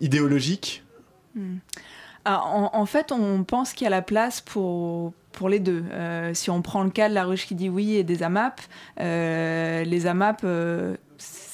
[0.00, 0.82] idéologique?
[1.34, 1.58] Hmm.
[2.24, 5.84] Ah, en, en fait, on pense qu'il y a la place pour, pour les deux.
[6.32, 8.60] Si on prend le cas de la ruche qui dit oui et des AMAP,
[8.98, 10.44] les AMAP,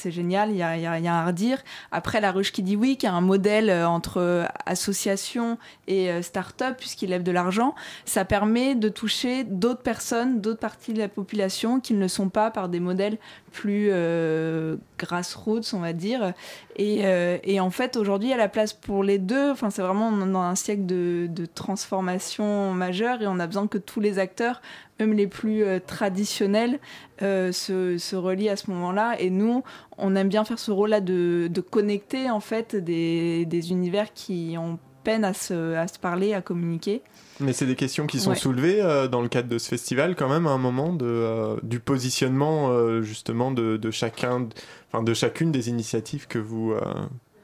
[0.03, 1.59] c'est génial, il y a, y a- y a à redire.
[1.93, 6.23] Après, la ruche qui dit oui, qui a un modèle euh, entre association et euh,
[6.23, 7.75] start-up, puisqu'il lève de l'argent,
[8.05, 12.29] ça permet de toucher d'autres personnes, d'autres parties de la population qui ne le sont
[12.29, 13.19] pas par des modèles
[13.53, 16.33] plus euh, grassroots, on va dire.
[16.77, 19.51] Et, euh, et en fait, aujourd'hui, il y a la place pour les deux.
[19.51, 24.01] Enfin, c'est vraiment dans un siècle de, transformation majeure et on a besoin que tous
[24.01, 24.63] les acteurs,
[24.99, 26.79] même les plus euh, traditionnels,
[27.21, 29.17] euh, se, se relient à ce moment-là.
[29.21, 29.63] Et nous,
[29.99, 34.57] on aime bien faire ce rôle-là de, de connecter en fait des, des univers qui
[34.59, 37.03] ont peine à se, à se parler, à communiquer.
[37.41, 38.37] Mais c'est des questions qui sont Ouais.
[38.37, 41.57] soulevées euh, dans le cadre de ce festival quand même à un moment de, euh,
[41.65, 44.49] du positionnement euh, justement de, de chacun,
[44.93, 46.75] enfin de chacune des initiatives que vous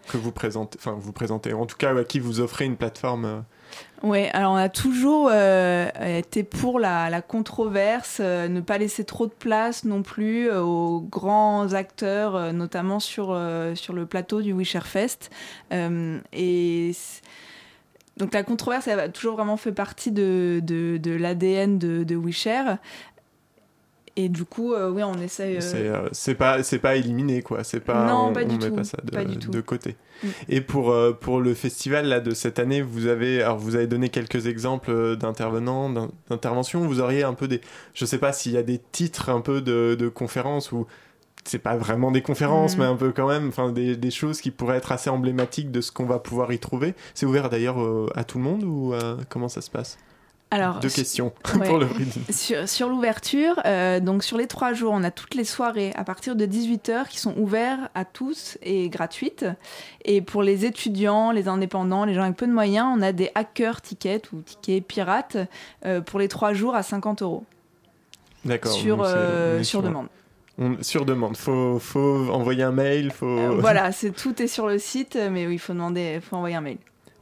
[0.08, 3.44] que vous présentez, enfin vous présentez, en tout cas à qui vous offrez une plateforme.
[4.04, 9.26] Ouais, alors on a toujours euh, été pour la, controverse, euh, ne pas laisser trop
[9.26, 13.36] de place non plus euh, aux grands acteurs, notamment sur,
[13.74, 15.30] sur le plateau du Wisher Fest.
[15.72, 16.92] Et
[18.16, 22.16] donc la controverse, elle a toujours vraiment fait partie de, de, de l'ADN de, de
[22.16, 22.76] Wisher.
[24.20, 25.56] Et du coup, euh, oui, on essaye.
[25.58, 27.62] euh, C'est euh, c'est pas c'est pas éliminé quoi.
[27.62, 29.50] C'est pas Non, on, pas du on met pas ça de, pas du tout.
[29.52, 29.94] de côté.
[30.24, 30.26] Mm.
[30.48, 34.08] Et pour pour le festival là de cette année, vous avez alors vous avez donné
[34.08, 36.80] quelques exemples d'intervenants d'in- d'interventions.
[36.86, 37.60] Vous auriez un peu des
[37.94, 40.86] je sais pas s'il y a des titres un peu de, de conférences ou
[41.44, 42.80] c'est pas vraiment des conférences, Mm.
[42.80, 45.80] mais un peu quand même, enfin des, des choses qui pourraient être assez emblématiques de
[45.80, 46.94] ce qu'on va pouvoir y trouver.
[47.14, 49.96] C'est ouvert d'ailleurs euh, à tout le monde ou euh, comment ça se passe?
[50.50, 51.66] Alors, Deux questions ouais.
[51.68, 51.86] pour le
[52.30, 56.04] Sur, sur l'ouverture, euh, donc sur les trois jours, on a toutes les soirées à
[56.04, 59.44] partir de 18h qui sont ouvertes à tous et gratuites.
[60.06, 63.30] Et pour les étudiants, les indépendants, les gens avec peu de moyens, on a des
[63.34, 65.36] hackers tickets ou tickets pirates
[65.84, 67.44] euh, pour les trois jours à 50 euros.
[68.44, 68.72] D'accord.
[68.72, 70.06] Sur, euh, sur demande.
[70.58, 71.36] On- sur demande.
[71.36, 73.12] Faut, faut envoyer un mail.
[73.12, 73.26] Faut...
[73.26, 76.56] Euh, voilà, c'est tout est sur le site, mais oui, il faut demander, faut envoyer
[76.56, 76.78] un mail.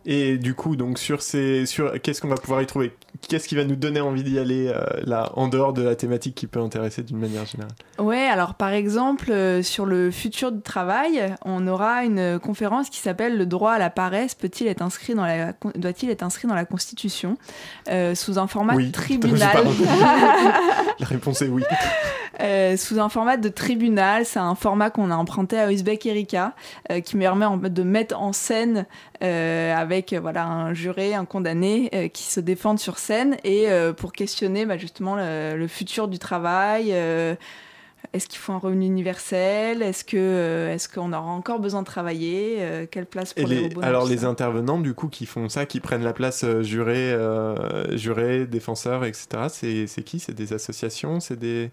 [0.08, 2.92] Et du coup, donc sur ces, sur qu'est-ce qu'on va pouvoir y trouver?
[3.28, 6.34] Qu'est-ce qui va nous donner envie d'y aller euh, là, en dehors de la thématique
[6.36, 10.60] qui peut intéresser d'une manière générale Ouais, alors par exemple, euh, sur le futur du
[10.60, 15.14] travail, on aura une conférence qui s'appelle Le droit à la paresse peut-il être inscrit
[15.14, 17.36] dans la, doit-il être inscrit dans la Constitution
[17.88, 18.92] euh, sous un format Oui.
[18.92, 19.56] tribunal.
[20.98, 21.62] La réponse est oui.
[22.40, 26.52] Euh, sous un format de tribunal, c'est un format qu'on a emprunté à Uzbek Erika,
[26.90, 28.84] euh, qui me permet en fait de mettre en scène
[29.22, 34.12] euh, avec voilà un juré, un condamné qui se défendent sur scène et euh, pour
[34.12, 36.90] questionner bah, justement le, le futur du travail.
[36.92, 37.34] euh,
[38.12, 41.86] est-ce qu'il faut un revenu universel Est-ce que euh, est-ce qu'on aura encore besoin de
[41.86, 45.48] travailler Quelle place pour Et les, les, robots alors les intervenants du coup qui font
[45.48, 49.26] ça, qui prennent la place euh, juré, euh, juré, défenseur, etc.
[49.48, 50.20] C'est, c'est qui?
[50.20, 51.18] C'est des associations?
[51.18, 51.70] C'est des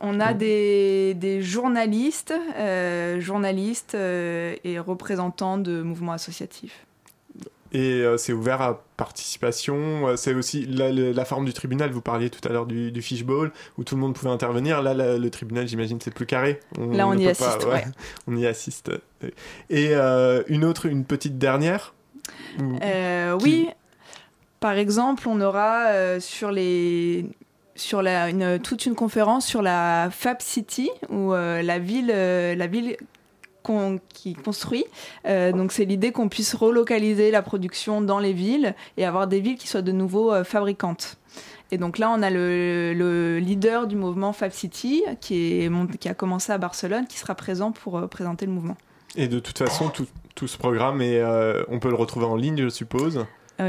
[0.00, 6.86] On a des, des journalistes, euh, journalistes euh, et représentants de mouvements associatifs.
[7.74, 10.08] Et euh, c'est ouvert à participation.
[10.08, 11.90] euh, c'est aussi la, forme du tribunal.
[11.90, 14.82] Vous parliez tout à l'heure du, du fishbowl où tout le monde pouvait intervenir.
[14.82, 16.60] Là, la- le tribunal, j'imagine, c'est plus carré.
[16.78, 17.84] Là, on y assiste, ouais.
[18.26, 18.90] On y assiste.
[19.70, 21.94] Et euh, une autre, une petite dernière.
[22.60, 23.68] Ou- Euh, qui- oui,
[24.60, 27.24] par exemple, on aura euh, sur les
[27.74, 32.54] sur la, une, toute une conférence sur la Fab City où euh, la ville euh,
[32.54, 32.98] la ville
[33.62, 34.84] qu'on- qui construit.
[35.26, 39.40] Euh, donc c'est l'idée qu'on puisse relocaliser la production dans les villes et avoir des
[39.40, 41.16] villes qui soient de nouveau euh, fabricantes.
[41.70, 46.08] Et donc là, on a le, le leader du mouvement Fab City qui, est, qui
[46.08, 48.76] a commencé à Barcelone, qui sera présent pour euh, présenter le mouvement.
[49.16, 51.22] Et de toute façon, tout, tout ce programme, est,
[51.68, 53.24] on peut le retrouver en ligne, je suppose.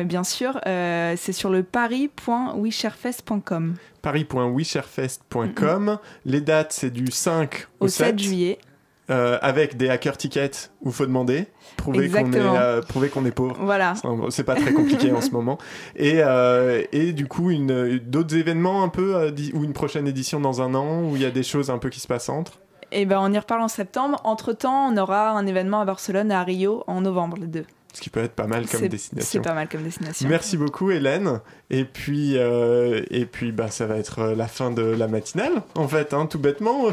[0.06, 3.76] Bien sûr, euh, c'est sur le paris.wisherfest.com.
[4.02, 6.00] paris.wisherfest.com.
[6.26, 8.58] Les dates, c'est du 5 au, Au 7 juillet.
[9.14, 11.46] Euh, avec des hacker tickets où faut demander,
[11.78, 12.56] prouver qu'on est, Exactement.
[12.56, 13.56] euh, prouver qu'on est pauvre.
[13.60, 13.94] Voilà.
[14.30, 15.58] C'est pas très compliqué en ce moment.
[15.96, 20.62] Et, euh, et du coup, une- d'autres événements un peu, ou une prochaine édition dans
[20.62, 22.54] un an, où il y a des choses un peu qui se passent entre?
[22.92, 24.20] Et ben, on y reparle en septembre.
[24.24, 27.66] Entre-temps, on aura un événement à Barcelone et à Rio en novembre, les deux.
[27.94, 29.30] Ce qui peut être pas mal comme destination.
[29.32, 30.28] C'est pas mal comme destination.
[30.28, 31.42] Merci beaucoup Hélène.
[31.70, 35.64] Et puis, euh, et puis bah, ça va être euh, la fin de la matinale,
[35.76, 36.86] en fait, hein, tout bêtement.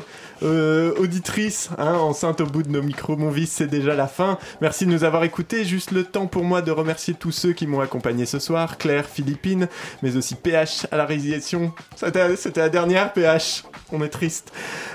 [0.42, 4.38] Euh, auditrice, hein, enceinte au bout de nos micros, mon vice, c'est déjà la fin.
[4.60, 5.64] Merci de nous avoir écoutés.
[5.64, 8.78] Juste le temps pour moi de remercier tous ceux qui m'ont accompagné ce soir.
[8.78, 9.68] Claire, Philippine,
[10.02, 11.72] mais aussi PH à la réalisation.
[11.96, 13.64] C'était c'était la dernière PH.
[13.92, 14.52] On est triste.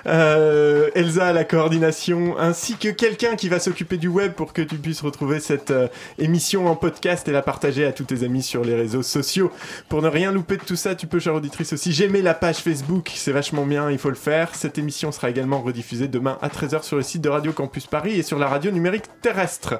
[0.08, 4.62] Euh, Elsa à la coordination, ainsi que quelqu'un qui va s'occuper du web pour que
[4.62, 5.74] tu puisses retrouver cette
[6.20, 9.52] émission en podcast et la partager à tous tes amis sur les réseaux sociaux.
[9.89, 12.58] Pour ne rien louper de tout ça, tu peux, chère auditrice, aussi j'aimais la page
[12.58, 14.54] Facebook, c'est vachement bien, il faut le faire.
[14.56, 18.14] Cette émission sera également rediffusée demain à 13h sur le site de Radio Campus Paris
[18.20, 19.80] et sur la radio numérique terrestre.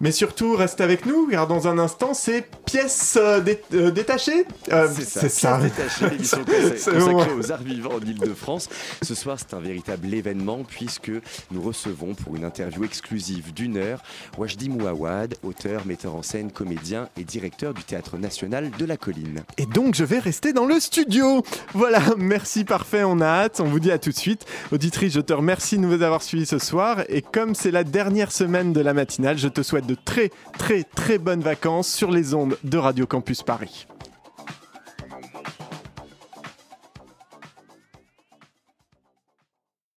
[0.00, 4.44] Mais surtout, reste avec nous, car dans un instant, c'est pièces euh, dé- euh, détachées.
[4.72, 7.38] Euh, C'est ça, Pièces détachées, consacrée bon.
[7.38, 8.68] aux arts vivants en Ile-de-France.
[9.02, 11.10] Ce soir, c'est un véritable événement puisque
[11.50, 14.02] nous recevons pour une interview exclusive d'une heure
[14.36, 19.42] Wajdi Mouawad, auteur, metteur en scène, comédien et directeur du Théâtre National de la Colline.
[19.58, 21.42] Et donc je vais rester dans le studio.
[21.72, 24.44] Voilà, merci parfait, on a hâte, on vous dit à tout de suite.
[24.72, 28.32] Auditrice, je te remercie de nous avoir suivis ce soir et comme c'est la dernière
[28.32, 32.34] semaine de la matinale, je te souhaite de très très très bonnes vacances sur les
[32.34, 33.86] ondes de Radio Campus Paris.